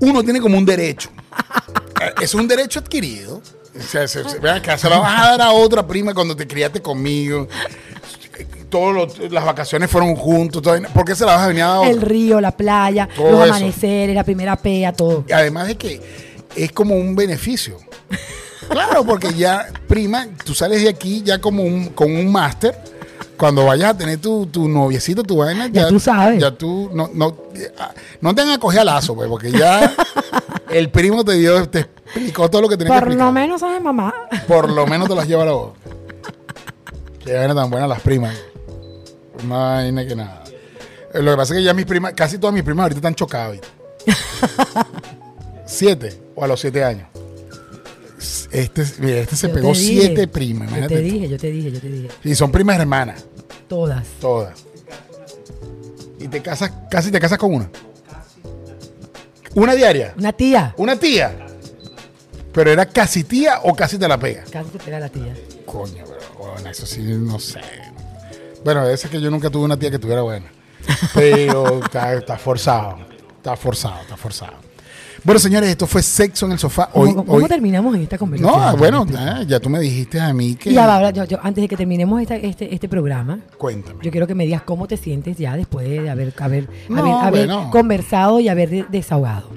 Uno 0.00 0.22
tiene 0.22 0.40
como 0.40 0.58
un 0.58 0.64
derecho. 0.66 1.10
Eh, 2.00 2.12
Es 2.22 2.34
un 2.34 2.46
derecho 2.48 2.80
adquirido. 2.80 3.40
O 3.78 3.82
sea, 3.82 4.06
se, 4.06 4.28
se- 4.28 4.38
vean 4.38 4.58
acá, 4.58 4.78
se 4.78 4.88
lo 4.88 5.00
vas 5.00 5.20
a 5.20 5.30
dar 5.30 5.42
a 5.42 5.52
otra 5.52 5.86
prima 5.86 6.14
cuando 6.14 6.36
te 6.36 6.46
criaste 6.46 6.80
conmigo. 6.80 7.48
todas 8.68 9.18
las 9.30 9.44
vacaciones 9.44 9.90
fueron 9.90 10.14
juntos. 10.16 10.60
todo- 10.62 10.76
¿Por 10.92 11.04
qué 11.04 11.14
se 11.14 11.24
la 11.24 11.36
vas 11.36 11.42
a 11.44 11.48
venir 11.48 11.62
a 11.62 11.68
dar 11.68 11.86
El 11.88 12.00
río, 12.00 12.40
la 12.40 12.50
playa, 12.50 13.08
Todo 13.14 13.30
los 13.30 13.44
eso. 13.44 13.54
amaneceres, 13.54 14.14
la 14.14 14.24
primera 14.24 14.56
pea, 14.56 14.92
todo. 14.92 15.24
Y 15.28 15.32
Además 15.32 15.68
de 15.68 15.76
que 15.76 16.00
es 16.56 16.72
como 16.72 16.94
un 16.96 17.14
beneficio. 17.16 17.78
Claro, 18.68 19.04
porque 19.04 19.32
ya, 19.34 19.68
prima, 19.86 20.26
tú 20.44 20.54
sales 20.54 20.82
de 20.82 20.88
aquí 20.88 21.22
ya 21.24 21.38
como 21.40 21.62
un, 21.62 21.90
con 21.90 22.10
un 22.14 22.30
máster. 22.32 22.74
Cuando 23.36 23.64
vayas 23.66 23.90
a 23.90 23.96
tener 23.98 24.20
tu, 24.20 24.46
tu 24.46 24.68
noviecito, 24.68 25.22
tu 25.22 25.38
vaina, 25.38 25.66
Ya 25.68 25.88
tú 25.88 25.98
sabes. 25.98 26.40
Ya 26.40 26.52
tú, 26.52 26.90
no, 26.92 27.10
no, 27.12 27.36
no 28.20 28.34
te 28.34 28.42
van 28.42 28.50
a 28.52 28.58
coger 28.58 28.80
a 28.80 28.84
lazo, 28.84 29.14
pues, 29.14 29.28
porque 29.28 29.50
ya 29.50 29.92
el 30.70 30.90
primo 30.90 31.24
te 31.24 31.32
dio, 31.32 31.68
te 31.68 31.80
explicó 31.80 32.48
todo 32.48 32.62
lo 32.62 32.68
que 32.68 32.76
tenía 32.76 32.94
que 32.94 33.00
Por 33.00 33.08
explicar. 33.08 33.26
lo 33.26 33.32
menos, 33.32 33.60
¿sabes, 33.60 33.82
mamá? 33.82 34.14
Por 34.46 34.70
lo 34.70 34.86
menos 34.86 35.08
te 35.08 35.14
las 35.14 35.26
lleva 35.26 35.42
a 35.42 35.46
la 35.46 35.52
voz. 35.52 35.72
Qué 37.24 37.34
vaina 37.34 37.54
tan 37.54 37.70
buenas 37.70 37.88
las 37.88 38.00
primas. 38.00 38.36
Una 39.44 39.56
vaina 39.56 40.06
que 40.06 40.14
nada. 40.14 40.44
Lo 41.14 41.30
que 41.32 41.36
pasa 41.36 41.54
es 41.54 41.58
que 41.58 41.64
ya 41.64 41.74
mis 41.74 41.86
primas, 41.86 42.12
casi 42.14 42.38
todas 42.38 42.54
mis 42.54 42.62
primas 42.62 42.84
ahorita 42.84 42.98
están 42.98 43.14
chocadas. 43.14 43.52
¿viste? 43.52 43.68
siete, 45.66 46.20
o 46.34 46.44
a 46.44 46.46
los 46.46 46.60
siete 46.60 46.84
años. 46.84 47.08
Este, 48.50 48.84
mira, 48.98 49.18
este 49.18 49.36
se 49.36 49.48
Yo 49.48 49.54
pegó 49.54 49.74
siete 49.74 50.26
primas, 50.28 50.70
Yo 50.74 50.86
te 50.86 51.00
dije, 51.00 51.28
yo 51.28 51.38
te 51.38 51.50
dije, 51.50 51.70
yo 51.72 51.80
te 51.80 51.88
dije. 51.88 52.08
Y 52.24 52.34
son 52.34 52.50
primas 52.50 52.78
hermanas, 52.78 53.24
Todas. 53.68 54.04
todas. 54.20 54.64
Y 56.18 56.28
te 56.28 56.40
casas, 56.40 56.72
casi 56.90 57.10
te 57.10 57.20
casas 57.20 57.38
con 57.38 57.54
una. 57.54 57.70
Una 59.54 59.74
diaria. 59.74 60.14
Una 60.18 60.32
tía. 60.32 60.74
Una 60.76 60.96
tía. 60.96 61.36
Pero 62.52 62.70
era 62.70 62.86
casi 62.86 63.24
tía 63.24 63.60
o 63.62 63.74
casi 63.74 63.98
te 63.98 64.08
la 64.08 64.18
pega. 64.18 64.44
Casi 64.50 64.70
te 64.70 64.78
pega 64.78 65.00
la 65.00 65.08
tía. 65.08 65.34
Coño, 65.66 66.04
pero 66.06 66.52
bueno, 66.52 66.70
eso 66.70 66.86
sí, 66.86 67.00
no 67.02 67.38
sé. 67.38 67.60
Bueno, 68.64 68.88
ese 68.88 69.06
es 69.06 69.10
que 69.10 69.20
yo 69.20 69.30
nunca 69.30 69.50
tuve 69.50 69.64
una 69.64 69.76
tía 69.78 69.90
que 69.90 69.98
tuviera 69.98 70.22
buena. 70.22 70.46
Pero 71.14 71.80
está, 71.84 72.14
está 72.14 72.38
forzado. 72.38 72.98
Está 73.36 73.56
forzado, 73.56 74.00
está 74.00 74.16
forzado. 74.16 74.54
Bueno, 75.24 75.38
señores, 75.40 75.70
esto 75.70 75.86
fue 75.86 76.02
Sexo 76.02 76.44
en 76.44 76.52
el 76.52 76.58
Sofá. 76.58 76.90
Hoy, 76.92 77.08
¿Cómo, 77.10 77.24
cómo 77.24 77.38
hoy- 77.38 77.48
terminamos 77.48 77.94
en 77.96 78.02
esta 78.02 78.18
conversación? 78.18 78.60
No, 78.60 78.76
bueno, 78.76 79.06
ya 79.46 79.58
tú 79.58 79.70
me 79.70 79.80
dijiste 79.80 80.20
a 80.20 80.34
mí 80.34 80.54
que... 80.54 80.70
Ya 80.72 80.86
va, 80.86 81.10
yo- 81.12 81.24
yo- 81.24 81.38
antes 81.42 81.62
de 81.62 81.68
que 81.68 81.76
terminemos 81.78 82.20
esta- 82.20 82.36
este, 82.36 82.74
este 82.74 82.88
programa, 82.90 83.38
Cuéntame. 83.56 84.00
yo 84.02 84.10
quiero 84.10 84.26
que 84.26 84.34
me 84.34 84.44
digas 84.44 84.62
cómo 84.62 84.86
te 84.86 84.98
sientes 84.98 85.38
ya 85.38 85.56
después 85.56 85.88
de 85.88 86.10
haber, 86.10 86.34
haber, 86.38 86.68
No, 86.90 87.00
haber, 87.00 87.14
haber 87.28 87.46
bueno. 87.46 87.70
conversado 87.70 88.38
y 88.40 88.48
haber 88.48 88.68
de- 88.68 88.86
desahogado. 88.90 89.48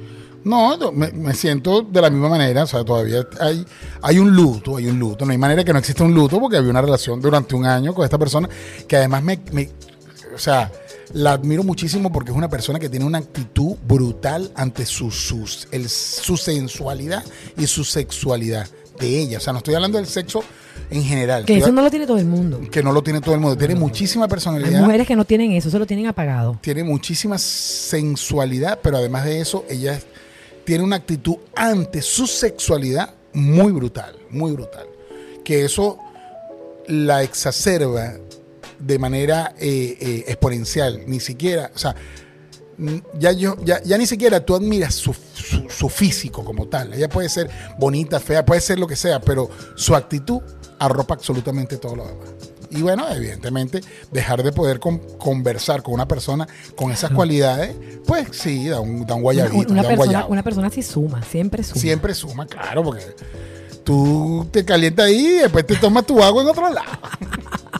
No, 0.45 0.77
no, 0.77 0.93
me, 0.93 1.11
me 1.11 1.33
siento 1.33 1.81
de 1.81 2.01
la 2.01 2.09
misma 2.09 2.29
manera, 2.29 2.63
o 2.63 2.67
sea, 2.67 2.85
todavía 2.85 3.27
hay, 3.41 3.65
hay 4.01 4.19
un 4.19 4.33
luto, 4.33 4.77
hay 4.77 4.87
un 4.87 4.97
luto, 4.97 5.25
no 5.25 5.33
hay 5.33 5.37
manera 5.37 5.65
que 5.65 5.73
no 5.73 5.79
exista 5.79 6.05
un 6.05 6.13
luto 6.13 6.39
porque 6.39 6.55
había 6.55 6.69
una 6.69 6.81
relación 6.81 7.19
durante 7.19 7.53
un 7.55 7.65
año 7.65 7.93
con 7.93 8.05
esta 8.05 8.17
persona 8.17 8.47
que 8.87 8.95
además 8.95 9.21
me, 9.21 9.37
me- 9.51 9.69
o 10.33 10.37
sea, 10.39 10.71
la 11.13 11.33
admiro 11.33 11.63
muchísimo 11.63 12.11
porque 12.11 12.31
es 12.31 12.37
una 12.37 12.49
persona 12.49 12.79
que 12.79 12.89
tiene 12.89 13.05
una 13.05 13.17
actitud 13.19 13.75
brutal 13.87 14.51
ante 14.55 14.85
su, 14.85 15.09
sus- 15.11 15.67
el- 15.71 15.89
su 15.89 16.35
sensualidad 16.37 17.23
y 17.57 17.65
su 17.67 17.83
sexualidad 17.83 18.67
de 18.99 19.19
ella, 19.21 19.37
o 19.37 19.41
sea, 19.41 19.53
no 19.53 19.59
estoy 19.59 19.75
hablando 19.75 19.99
del 19.99 20.07
sexo 20.07 20.43
en 20.89 21.03
general, 21.03 21.45
Que 21.45 21.57
eso 21.57 21.71
no 21.71 21.81
lo 21.83 21.89
tiene 21.91 22.07
todo 22.07 22.17
el 22.17 22.25
mundo. 22.25 22.59
que 22.71 22.81
no 22.81 22.91
lo 22.91 23.03
tiene 23.03 23.21
todo 23.21 23.35
el 23.35 23.41
mundo, 23.41 23.55
tiene 23.57 23.75
muchísima 23.75 24.25
Hay 24.25 24.29
personalidad 24.29 24.81
mujeres 24.81 25.05
que 25.07 25.15
no 25.15 25.23
tienen 25.25 25.51
eso, 25.51 25.69
eso 25.69 25.77
lo 25.79 25.85
tienen 25.85 26.07
apagado. 26.07 26.57
tiene 26.61 26.83
muchísima 26.83 27.37
sensualidad, 27.37 28.79
pero 28.81 28.97
además 28.97 29.25
de 29.25 29.39
eso, 29.41 29.65
ella 29.69 29.99
tiene 30.65 30.83
una 30.83 30.95
actitud 30.97 31.35
ante 31.55 32.01
su 32.01 32.25
sexualidad 32.27 33.13
muy 33.33 33.71
brutal, 33.71 34.15
muy 34.29 34.51
brutal. 34.51 34.87
Que 35.45 35.63
eso 35.63 35.99
la 36.87 37.21
exacerba 37.23 38.13
de 38.79 38.99
manera 38.99 39.53
eh, 39.59 39.97
eh, 39.99 40.23
exponencial, 40.27 41.01
ni 41.07 41.19
siquiera, 41.19 41.71
o 41.73 41.77
sea, 41.77 41.95
ya, 43.17 43.31
yo, 43.31 43.55
ya, 43.65 43.81
ya 43.83 43.97
ni 43.97 44.05
siquiera 44.05 44.45
tú 44.45 44.55
admiras 44.55 44.93
su, 44.93 45.11
su- 45.13 45.65
su 45.67 45.89
físico 45.89 46.45
como 46.45 46.67
tal. 46.67 46.93
Ella 46.93 47.09
puede 47.09 47.27
ser 47.27 47.49
bonita, 47.79 48.19
fea, 48.19 48.45
puede 48.45 48.61
ser 48.61 48.77
lo 48.77 48.85
que 48.85 48.95
sea, 48.95 49.19
pero 49.19 49.49
su 49.75 49.95
actitud 49.95 50.41
arropa 50.77 51.15
absolutamente 51.15 51.77
todo 51.77 51.95
lo 51.95 52.05
demás. 52.05 52.27
Y 52.69 52.81
bueno, 52.83 53.05
evidentemente, 53.09 53.79
dejar 54.11 54.43
de 54.43 54.51
poder 54.51 54.79
con- 54.79 54.99
conversar 55.17 55.81
con 55.81 55.95
una 55.95 56.07
persona 56.07 56.47
con 56.75 56.91
esas 56.91 57.09
cualidades, 57.11 57.75
pues 58.05 58.27
sí, 58.31 58.67
da 58.67 58.79
un, 58.79 59.07
da 59.07 59.15
un 59.15 59.21
guayabito, 59.23 59.71
una 59.73 59.81
da 59.81 59.89
un 59.89 59.95
persona, 59.97 60.25
una 60.27 60.43
persona 60.43 60.69
sí 60.69 60.83
suma, 60.83 61.23
siempre 61.23 61.63
suma. 61.63 61.81
Siempre 61.81 62.13
suma, 62.13 62.45
claro, 62.45 62.83
porque 62.83 63.05
tú 63.83 64.47
te 64.51 64.63
calientas 64.65 65.05
ahí 65.07 65.25
y 65.25 65.39
después 65.39 65.65
te 65.65 65.77
tomas 65.77 66.05
tu 66.05 66.21
agua 66.21 66.43
en 66.43 66.49
otro 66.49 66.69
lado. 66.71 66.91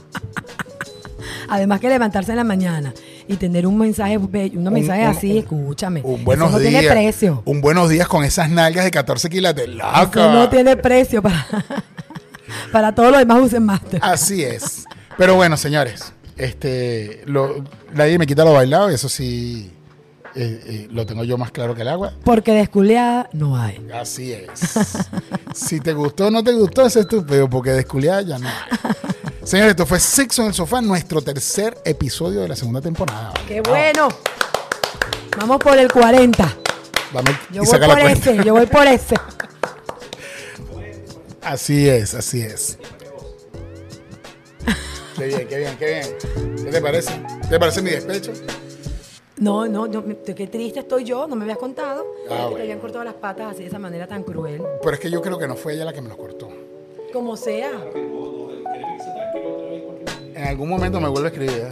Además 1.50 1.80
que 1.80 1.90
levantarse 1.90 2.32
en 2.32 2.38
la 2.38 2.44
mañana 2.44 2.94
y 3.28 3.36
tener 3.36 3.66
un 3.68 3.78
mensaje, 3.78 4.18
bello, 4.18 4.60
unos 4.60 4.74
Un- 4.74 4.80
mensajes 4.80 5.06
un- 5.10 5.18
así, 5.18 5.32
un- 5.32 5.38
escúchame. 5.38 6.02
Un 6.04 6.24
buenos 6.26 6.50
eso 6.50 6.58
no 6.58 6.60
días. 6.60 6.82
tiene 6.82 6.90
precio. 6.94 7.42
Un 7.46 7.62
buenos 7.62 7.90
días 7.90 8.08
con 8.08 8.24
esas 8.24 8.50
nalgas 8.50 8.86
de 8.86 8.92
14 8.92 9.30
kilos 9.30 9.56
de 9.56 9.68
laca. 9.68 10.02
Eso 10.22 10.32
no 10.32 10.50
tiene 10.50 10.76
precio 10.78 11.22
para, 11.22 11.46
para 12.72 12.94
todos 12.96 13.12
los 13.12 13.20
demás 13.20 13.42
usen 13.42 13.64
master. 13.64 14.00
Así 14.04 14.44
es. 14.44 14.86
Pero 15.18 15.36
bueno, 15.36 15.58
señores, 15.58 16.14
este, 16.38 17.24
lo- 17.26 17.64
nadie 17.94 18.18
me 18.20 18.28
quita 18.28 18.44
lo 18.46 18.54
bailado, 18.54 18.90
eso 18.90 19.10
sí 19.10 19.72
eh, 20.36 20.62
eh, 20.68 20.88
lo 20.92 21.06
tengo 21.08 21.24
yo 21.24 21.36
más 21.38 21.50
claro 21.52 21.74
que 21.74 21.82
el 21.82 21.88
agua. 21.88 22.14
Porque 22.24 22.52
desculeada 22.52 23.28
no 23.34 23.58
hay. 23.58 23.84
Así 24.00 24.34
es. 24.34 24.50
si 25.56 25.80
te 25.80 25.94
gustó 25.94 26.28
o 26.28 26.32
no 26.32 26.44
te 26.44 26.52
gustó, 26.54 26.86
es 26.86 26.98
peo, 27.28 27.50
porque 27.50 27.72
desculiada 27.72 28.22
ya 28.22 28.38
no 28.38 28.48
hay. 28.48 28.54
Señores, 29.48 29.72
esto 29.72 29.86
fue 29.86 29.98
Sexo 30.02 30.42
en 30.42 30.50
el 30.50 30.54
Sofá, 30.54 30.82
nuestro 30.82 31.22
tercer 31.22 31.78
episodio 31.86 32.42
de 32.42 32.50
la 32.50 32.56
segunda 32.58 32.82
temporada. 32.82 33.34
¡Qué 33.48 33.62
bueno! 33.62 34.10
Vamos 35.38 35.58
por 35.60 35.78
el 35.78 35.90
40. 35.90 36.58
Dame 37.14 37.30
Yo 37.54 37.64
voy 37.64 37.80
por 37.80 38.00
ese, 38.00 38.44
yo 38.44 38.54
voy 38.56 38.66
por 38.66 38.86
ese. 38.86 39.16
Así 41.42 41.88
es, 41.88 42.14
así 42.14 42.42
es. 42.42 42.78
Qué 45.18 45.28
bien, 45.28 45.48
qué 45.48 45.58
bien, 45.60 45.78
qué 45.78 45.86
bien. 45.86 46.18
¿Qué 46.66 46.70
te 46.70 46.82
parece? 46.82 47.14
¿Te 47.50 47.58
parece 47.58 47.82
mi 47.82 47.92
despecho? 47.92 48.34
No, 49.38 49.66
no, 49.66 49.90
qué 49.90 50.48
triste 50.48 50.82
estoy 50.82 51.06
yo, 51.06 51.26
no 51.26 51.38
me 51.38 51.44
habías 51.44 51.58
contado. 51.58 52.06
Ah, 52.26 52.28
que 52.28 52.36
te 52.36 52.42
bueno. 52.42 52.64
habían 52.64 52.80
cortado 52.80 53.06
las 53.06 53.14
patas 53.14 53.54
así 53.54 53.62
de 53.62 53.68
esa 53.68 53.80
manera 53.80 54.08
tan 54.08 54.24
cruel. 54.24 54.62
Pero 54.82 54.94
es 54.94 55.00
que 55.00 55.10
yo 55.10 55.22
creo 55.22 55.40
que 55.40 55.48
no 55.48 55.56
fue 55.56 55.76
ella 55.76 55.86
la 55.86 55.94
que 55.94 56.02
me 56.02 56.10
los 56.10 56.18
cortó. 56.18 56.50
Como 57.14 57.38
sea. 57.38 57.72
En 60.38 60.44
algún 60.44 60.70
momento 60.70 61.02
me 61.02 61.10
vuelve 61.10 61.30
a 61.30 61.32
escribir. 61.32 61.64
¿eh? 61.64 61.70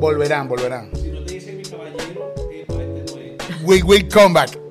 Volverán, 0.00 0.48
volverán. 0.48 0.88
Si 0.96 1.08
no 1.08 1.22
te 1.22 1.34
dicen 1.34 1.58
mi 1.58 1.62
caballero, 1.62 2.32
esto 2.50 2.80
este 2.80 3.14
no 3.14 3.20
es. 3.20 3.62
We 3.64 3.82
will 3.82 4.08
come 4.08 4.32
back. 4.32 4.63